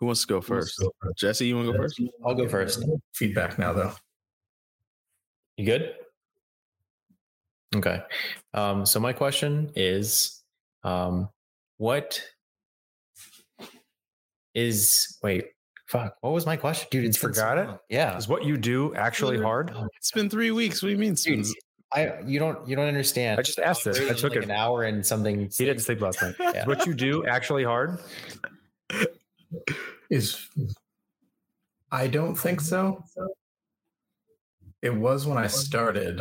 [0.00, 0.82] Who wants to go first?
[1.16, 2.02] Jesse, you want to go first?
[2.26, 2.84] I'll go first.
[3.14, 3.92] Feedback now, though.
[5.56, 5.94] You good?
[7.76, 8.02] Okay.
[8.52, 10.42] Um, so my question is,
[10.82, 11.28] um,
[11.76, 12.20] what
[14.54, 15.46] is wait,
[15.86, 16.88] fuck, what was my question?
[16.90, 17.68] Dude, it's been so forgot it?
[17.88, 18.16] Yeah.
[18.16, 19.72] Is what you do actually hard?
[19.74, 20.82] Oh it's been three weeks.
[20.82, 21.14] What do you mean?
[21.14, 21.46] Dude,
[21.92, 23.38] I you don't you don't understand.
[23.38, 24.00] I just asked this.
[24.00, 24.44] I took like it.
[24.44, 25.50] an hour and something.
[25.56, 26.34] He didn't sleep last night.
[26.40, 26.62] Yeah.
[26.62, 27.98] Is what you do actually hard?
[30.10, 30.48] Is
[31.90, 33.04] I don't think so.
[34.80, 36.20] It was when I started,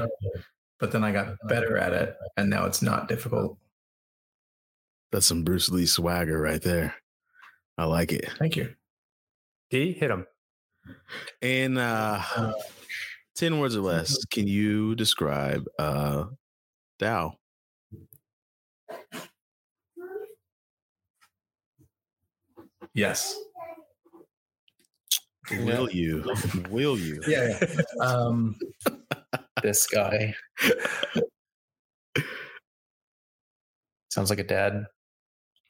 [0.80, 3.58] but then I got better at it, and now it's not difficult.
[5.12, 6.96] That's some Bruce Lee swagger right there.
[7.82, 8.30] I like it.
[8.38, 8.76] Thank you.
[9.72, 10.28] D, hit him.
[11.42, 12.54] In uh,
[13.36, 16.26] ten words or less, can you describe uh,
[17.00, 17.34] DAO?
[22.94, 23.36] Yes.
[25.50, 26.24] Will you?
[26.70, 27.20] Will you?
[27.28, 27.58] Yeah.
[27.60, 28.06] yeah.
[28.06, 28.56] Um,
[29.64, 30.34] This guy
[34.10, 34.86] sounds like a dad.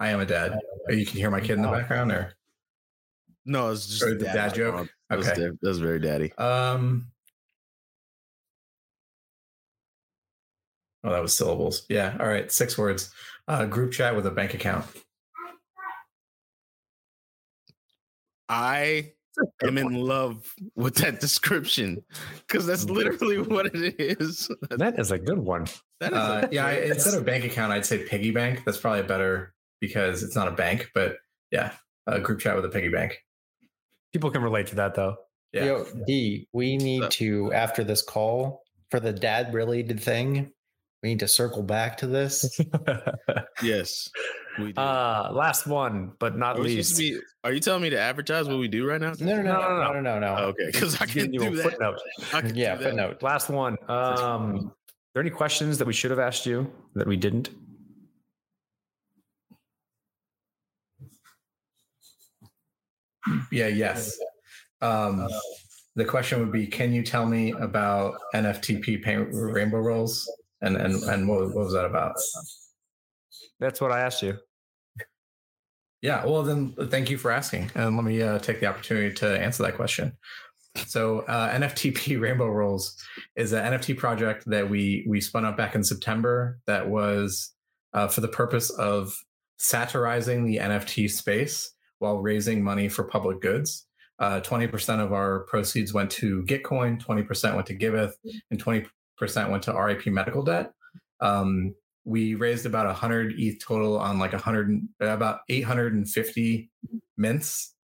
[0.02, 0.58] I am a dad.
[0.90, 2.34] Oh, You can hear my kid in the background, or
[3.46, 4.74] No, it's just Or a the dad joke?
[4.74, 4.90] response.
[5.10, 5.42] That was, Okay.
[5.42, 6.34] that was very daddy.
[6.34, 7.08] um.
[11.04, 11.86] Oh, that was syllables.
[11.90, 12.18] Yeah.
[12.20, 12.52] All right.
[12.52, 13.12] Six words.
[13.48, 14.86] Uh, group chat with a bank account.
[18.50, 19.14] I
[19.64, 22.04] am in love with that description
[22.48, 24.50] because that's literally what it is.
[24.72, 25.66] That is a good one.
[26.00, 26.66] That is a- Uh, yeah.
[26.66, 28.64] I, instead of bank account, I'd say piggy bank.
[28.66, 31.18] That's probably a better because it's not a bank, but
[31.52, 31.74] yeah,
[32.08, 33.18] a group chat with a piggy bank.
[34.14, 35.18] People can relate to that though.
[35.52, 35.66] Yeah.
[35.66, 40.52] Yo, D, we need So- to after this call for the dad related thing.
[41.04, 42.60] We need to circle back to this.
[43.64, 44.08] yes.
[44.60, 44.80] We do.
[44.80, 46.98] Uh, last one, but not are, least.
[47.00, 49.14] be, are you telling me to advertise what we do right now?
[49.20, 50.20] No, no, no, No, no, no, no, no, no.
[50.20, 50.36] no.
[50.44, 51.64] Oh, okay, because I Just can you do a that.
[51.64, 52.00] footnote.
[52.34, 52.90] I can Yeah, do that.
[52.90, 53.24] footnote.
[53.24, 53.78] Last one.
[53.88, 54.72] Um, are
[55.16, 57.50] there any questions that we should have asked you that we didn't?
[63.52, 64.18] Yeah, yes.
[64.82, 65.28] Um,
[65.96, 70.30] the question would be, can you tell me about NFTP paint rainbow rolls
[70.62, 72.16] and and and what, what was that about?
[73.60, 74.38] That's what I asked you.
[76.02, 79.40] Yeah, well then, thank you for asking, and let me uh, take the opportunity to
[79.40, 80.14] answer that question.
[80.88, 82.96] So, uh, NFTP Rainbow Rolls
[83.36, 86.60] is an NFT project that we we spun up back in September.
[86.66, 87.54] That was
[87.94, 89.16] uh, for the purpose of
[89.58, 93.88] satirizing the NFT space while raising money for public goods.
[94.20, 98.18] Uh, Twenty percent of our proceeds went to Gitcoin, twenty percent went to Giveth,
[98.52, 98.86] and twenty
[99.18, 100.72] percent went to RIP Medical Debt.
[101.20, 106.72] Um, we raised about 100 ETH total on like 100, about 850
[107.18, 107.76] mints.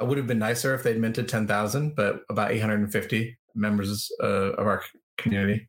[0.00, 4.66] It would have been nicer if they'd minted 10,000, but about 850 members uh, of
[4.66, 4.82] our
[5.16, 5.68] community.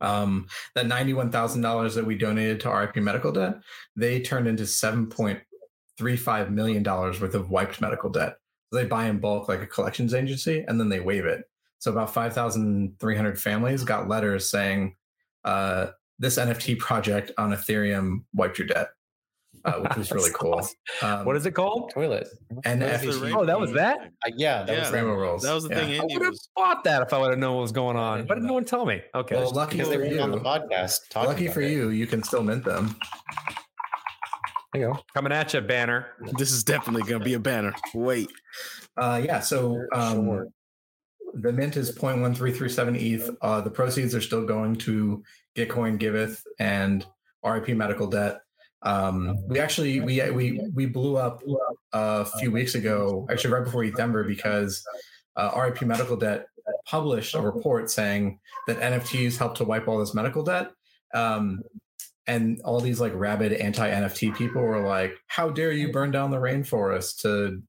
[0.00, 3.54] Um, that $91,000 that we donated to RIP Medical Debt,
[3.96, 4.66] they turned into
[6.00, 8.36] $7.35 million worth of wiped medical debt.
[8.72, 11.44] So they buy in bulk like a collections agency and then they waive it.
[11.78, 14.96] So about 5,300 families got letters saying,
[15.44, 15.88] uh,
[16.18, 18.88] this NFT project on Ethereum wiped your debt,
[19.64, 20.60] uh, which was really cool.
[21.00, 21.92] Um, what is it called?
[21.92, 22.28] Toilet.
[22.64, 23.98] And NFT Oh, that was that?
[24.26, 24.94] Uh, yeah, that was Yeah.
[24.96, 25.42] Rainbow Rolls.
[25.44, 25.76] That was the Yeah.
[25.86, 26.00] thing.
[26.00, 26.48] I would have was.
[26.56, 28.26] bought that if I would have known what was going on.
[28.26, 29.00] Why didn't no one tell me?
[29.14, 29.36] Okay.
[29.36, 30.42] Well, lucky for they were on the you.
[30.42, 31.08] podcast.
[31.10, 31.70] Talking Lucky for it.
[31.70, 32.96] you, you can still mint them.
[34.72, 35.00] There you go.
[35.14, 36.06] Coming at you, banner.
[36.36, 37.74] This is definitely gonna be a banner.
[37.94, 38.30] Wait.
[38.96, 39.40] Uh, yeah.
[39.40, 40.48] So um, Sure.
[41.34, 43.36] the mint is 0.1337 ETH.
[43.40, 45.22] Uh, the proceeds are still going to
[45.56, 47.06] Gitcoin, Giveth, and
[47.44, 48.40] RIP Medical Debt.
[48.82, 51.42] Um, we actually we we we blew up
[51.92, 54.84] a few weeks ago, actually right before denver because
[55.36, 56.46] uh, RIP Medical Debt
[56.86, 60.70] published a report saying that NFTs help to wipe all this medical debt.
[61.14, 61.62] Um,
[62.28, 66.30] and all these like rabid anti NFT people were like, "How dare you burn down
[66.30, 67.60] the rainforest to,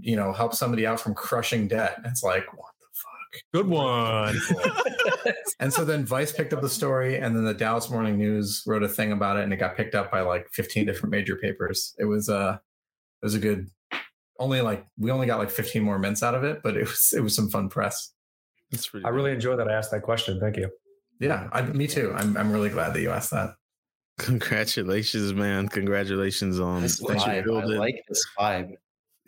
[0.00, 3.42] you know, help somebody out from crushing debt?" And it's like, what the fuck?
[3.52, 4.36] Good one.
[5.60, 8.84] And so then Vice picked up the story, and then the Dallas Morning News wrote
[8.84, 11.94] a thing about it, and it got picked up by like 15 different major papers.
[11.98, 12.58] It was uh
[13.22, 13.68] it was a good
[14.38, 17.12] only like we only got like 15 more minutes out of it, but it was
[17.16, 18.12] it was some fun press.
[18.70, 19.04] That's pretty.
[19.04, 20.38] I really enjoy that I asked that question.
[20.38, 20.70] Thank you.
[21.18, 22.12] Yeah, I, me too.
[22.14, 23.54] I'm I'm really glad that you asked that.
[24.18, 25.68] Congratulations, man!
[25.68, 28.74] Congratulations on This you I like this vibe.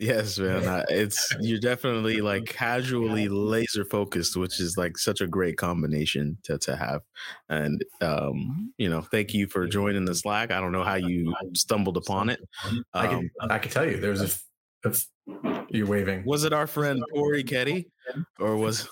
[0.01, 0.67] Yes, man.
[0.67, 6.37] I, it's you're definitely like casually laser focused, which is like such a great combination
[6.43, 7.01] to to have.
[7.49, 10.51] And um, you know, thank you for joining the Slack.
[10.51, 12.39] I don't know how you stumbled upon it.
[12.93, 14.91] I Um, can I can tell you there's a
[15.69, 16.23] you're waving.
[16.25, 17.91] was it our friend Tori Ketty,
[18.39, 18.89] or was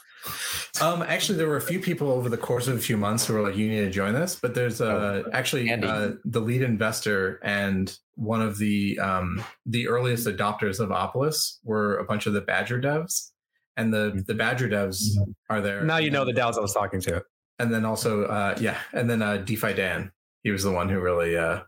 [0.81, 3.33] Um, actually, there were a few people over the course of a few months who
[3.33, 7.39] were like, "You need to join this." But there's uh, actually uh, the lead investor
[7.43, 12.41] and one of the um, the earliest adopters of Opolis were a bunch of the
[12.41, 13.31] Badger devs,
[13.77, 15.05] and the the Badger devs
[15.49, 15.83] are there.
[15.83, 17.23] Now you know the Dallas I was talking to.
[17.59, 20.11] and then also uh, yeah, and then uh, DeFi Dan.
[20.43, 21.61] He was the one who really uh,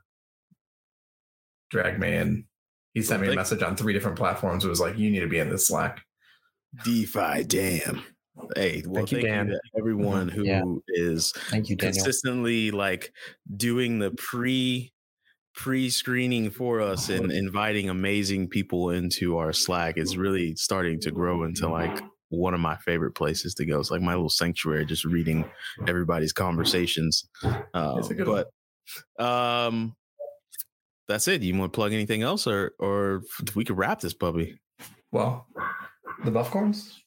[1.70, 2.46] dragged me in.
[2.94, 4.64] He sent me a message on three different platforms.
[4.64, 6.02] It was like, "You need to be in this Slack."
[6.86, 7.44] DeFi?
[7.44, 8.02] Damn.
[8.56, 9.48] Hey, well, Thank you, thank you, Dan.
[9.48, 11.42] to everyone who is Yeah.
[11.50, 13.14] Thank you, consistently like
[13.56, 14.92] doing the pre
[15.54, 21.12] pre screening for us and inviting amazing people into our Slack is really starting to
[21.12, 23.80] grow into like one of my favorite places to go.
[23.80, 25.44] It's like my little sanctuary, just reading
[25.88, 27.26] everybody's conversations.
[27.44, 28.46] Um, It's a good one.
[29.18, 29.24] but
[29.68, 29.94] um,
[31.10, 31.42] that's it.
[31.42, 33.24] You want to plug anything else, or or
[33.56, 34.58] we could wrap this puppy?
[35.12, 35.46] Well,
[36.24, 36.98] the Bufficorns.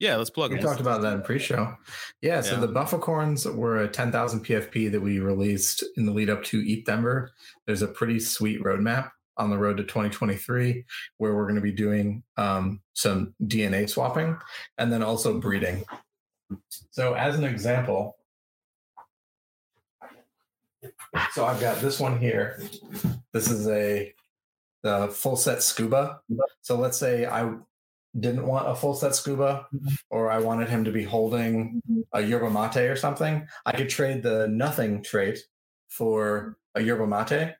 [0.00, 1.76] Yeah, let's plug We talked about that in pre-show.
[2.22, 2.60] Yeah, so Yeah.
[2.60, 7.30] the Bufficorns were a 10,000 PFP that we released in the lead up to ETHDenver.
[7.66, 10.84] There's a pretty sweet roadmap on the road to 2023
[11.18, 14.36] where we're going to be doing um, some DNA swapping
[14.78, 15.84] and then also breeding.
[16.90, 18.16] So as an example,
[21.32, 22.62] so I've got this one here.
[23.32, 24.14] This is a
[24.82, 26.20] the full set scuba.
[26.62, 27.52] So let's say I
[28.18, 29.66] didn't want a full set scuba
[30.10, 31.82] or I wanted him to be holding
[32.12, 35.38] a yerba mate or something, I could trade the nothing trait
[35.88, 37.54] for a yerba mate.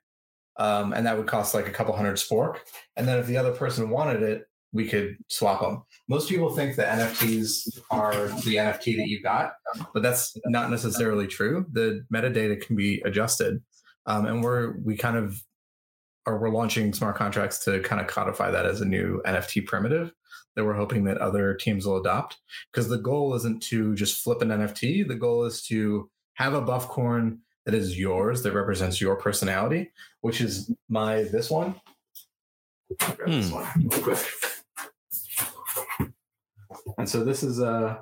[0.57, 2.57] Um, and that would cost like a couple hundred spork.
[2.97, 5.83] And then if the other person wanted it, we could swap them.
[6.07, 9.53] Most people think that NFTs are the NFT that you got,
[9.93, 11.65] but that's not necessarily true.
[11.71, 13.61] The metadata can be adjusted.
[14.05, 15.41] Um, and we're we kind of
[16.25, 20.11] or we're launching smart contracts to kind of codify that as a new NFT primitive
[20.59, 22.37] that we're hoping that other teams will adopt.
[22.71, 25.07] Because the goal isn't to just flip an NFT.
[25.07, 29.91] The goal is to have a Bufficorn that is yours, that represents your personality,
[30.21, 31.75] which is my this one.
[32.99, 33.55] Grab this Hmm.
[33.55, 33.89] one.
[36.97, 37.97] And so this is uh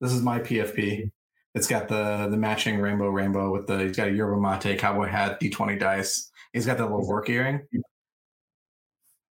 [0.00, 1.10] this is my PFP.
[1.54, 5.08] It's got the the matching rainbow rainbow with the he's got a yerba mate cowboy
[5.08, 6.30] hat, D20 dice.
[6.52, 7.62] He's got that little work earring.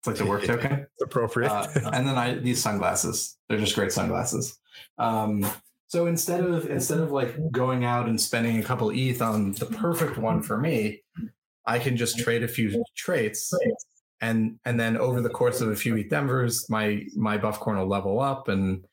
[0.01, 0.87] It's like the work token.
[0.93, 1.51] It's appropriate.
[1.51, 3.37] Uh, and then I these sunglasses.
[3.47, 4.57] They're just great sunglasses.
[4.97, 5.45] Um,
[5.87, 9.65] so instead of instead of like going out and spending a couple ETH on the
[9.67, 11.03] perfect one for me,
[11.67, 13.53] I can just trade a few traits,
[14.21, 18.19] and and then over the course of a few ETHDenvers, my my Bufficorn will level
[18.19, 18.85] up, and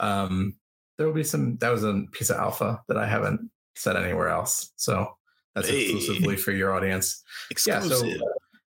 [0.00, 0.54] um,
[0.96, 1.58] there will be some.
[1.58, 4.72] That was a piece of alpha that I haven't said anywhere else.
[4.76, 5.16] So
[5.54, 5.90] that's Hey.
[5.90, 7.22] exclusively for your audience
[7.66, 8.20] yeah so Exclusive.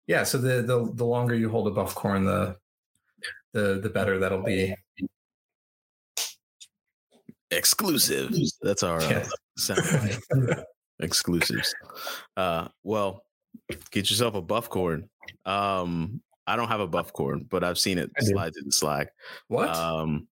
[0.07, 2.55] Yeah so the, the the longer you hold a Bufficorn the
[3.53, 4.73] the the better that'll be
[7.51, 8.57] exclusives.
[8.61, 9.27] That's our uh, Yeah.
[9.57, 9.81] sound
[10.29, 10.57] bite.
[10.99, 11.73] exclusives.
[12.35, 13.23] Uh, well,
[13.91, 15.09] get yourself a Bufficorn.
[15.45, 19.09] Um, I don't have a Bufficorn, but I've seen it slide to the Slack.
[19.47, 20.27] what Um,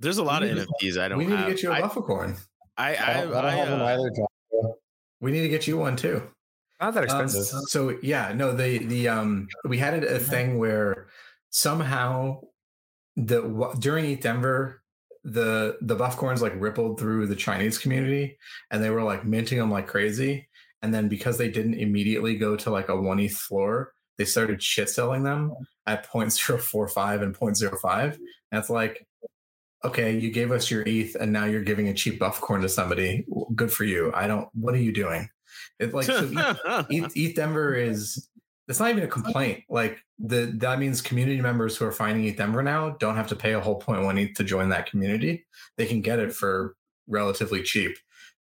[0.00, 1.46] there's a lot of We need to- NFTs I don't we need have.
[1.46, 2.36] to get you a Bufficorn
[2.76, 4.10] I, I, I don't, I don't I, have one uh, either.
[4.10, 4.72] John.
[5.20, 6.22] we need to get you one too
[6.80, 7.62] Not that Um, expensive.
[7.68, 11.08] so yeah no the the um we had a thing where
[11.50, 12.40] somehow
[13.16, 13.42] the
[13.80, 14.76] during ETHDenver
[15.24, 18.38] the the Bufficorns like rippled through the Chinese community
[18.70, 20.48] and they were like minting them like crazy
[20.82, 24.62] and then because they didn't immediately go to like a one ETH floor they started
[24.62, 25.52] shit selling them
[25.86, 28.20] at 0.045 and 0.05 and
[28.52, 29.06] it's like
[29.84, 33.26] okay you gave us your ETH and now you're giving a cheap Bufficorn to somebody.
[33.54, 34.12] Good for you.
[34.14, 35.28] I don't what are you doing
[35.78, 36.30] it's like so
[36.90, 38.28] ETH Denver is
[38.68, 39.64] it's not even a complaint.
[39.68, 43.54] Like the that means community members who are finding ETHDenver now don't have to pay
[43.54, 45.46] a whole point one ETH to join that community.
[45.76, 46.76] They can get it for
[47.06, 47.96] relatively cheap.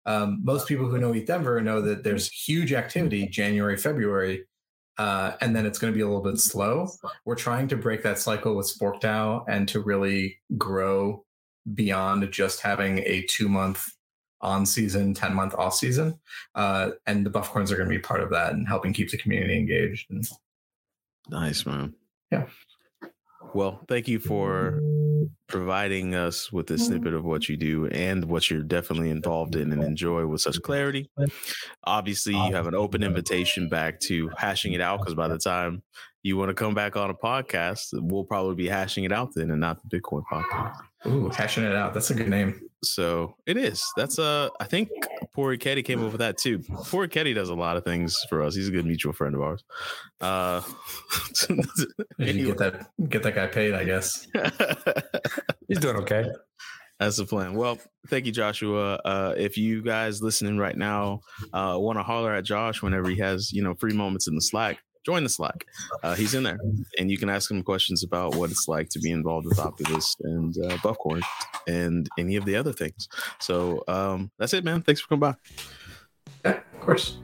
[0.05, 4.45] Um, most people who know ETHDenver know that there's huge activity January, February,
[4.97, 6.89] uh, and then it's going to be a little bit slow.
[7.25, 11.25] We're trying to break that cycle with SporkDAO and to really grow
[11.73, 13.85] beyond just having a two month
[14.41, 16.19] on season, 10 month off season.
[16.55, 19.17] Uh, and the Bufficorns are going to be part of that and helping keep the
[19.17, 20.09] community engaged.
[20.09, 20.27] And
[21.29, 21.93] Nice, man.
[22.31, 22.45] Yeah.
[23.53, 24.81] Well, thank you for
[25.47, 29.71] providing us with a snippet of what you do and what you're definitely involved in
[29.71, 31.09] and enjoy with such clarity.
[31.85, 35.81] Obviously, you have an open invitation back to hashing it out because by the time
[36.23, 39.49] you want to come back on a podcast, we'll probably be hashing it out then
[39.49, 40.75] and not the Bitcoin podcast.
[41.05, 41.93] Ooh, hashing it out.
[41.93, 42.59] That's a good name.
[42.83, 43.83] So it is.
[43.95, 44.89] That's uh I think
[45.35, 46.61] Corey Petty came up with that too.
[46.85, 48.55] Corey Petty does a lot of things for us.
[48.55, 49.63] He's a good mutual friend of ours.
[50.21, 50.61] Uh
[52.17, 54.27] you get that get that guy paid, I guess.
[55.67, 56.25] He's doing okay.
[56.99, 57.53] That's the plan.
[57.53, 57.77] Well,
[58.07, 58.95] thank you, Joshua.
[59.05, 61.19] Uh, if you guys listening right now
[61.53, 64.41] uh, want to holler at Josh whenever he has, you know, free moments in the
[64.41, 65.65] Slack, join the Slack.
[66.03, 66.59] Uh, he's in there,
[66.99, 70.17] and you can ask him questions about what it's like to be involved with Optivist
[70.23, 71.21] and uh, Bufficorn
[71.65, 73.07] and any of the other things.
[73.39, 74.81] So um, that's it, man.
[74.81, 75.35] Thanks for coming by.
[76.43, 77.19] Yeah, of course.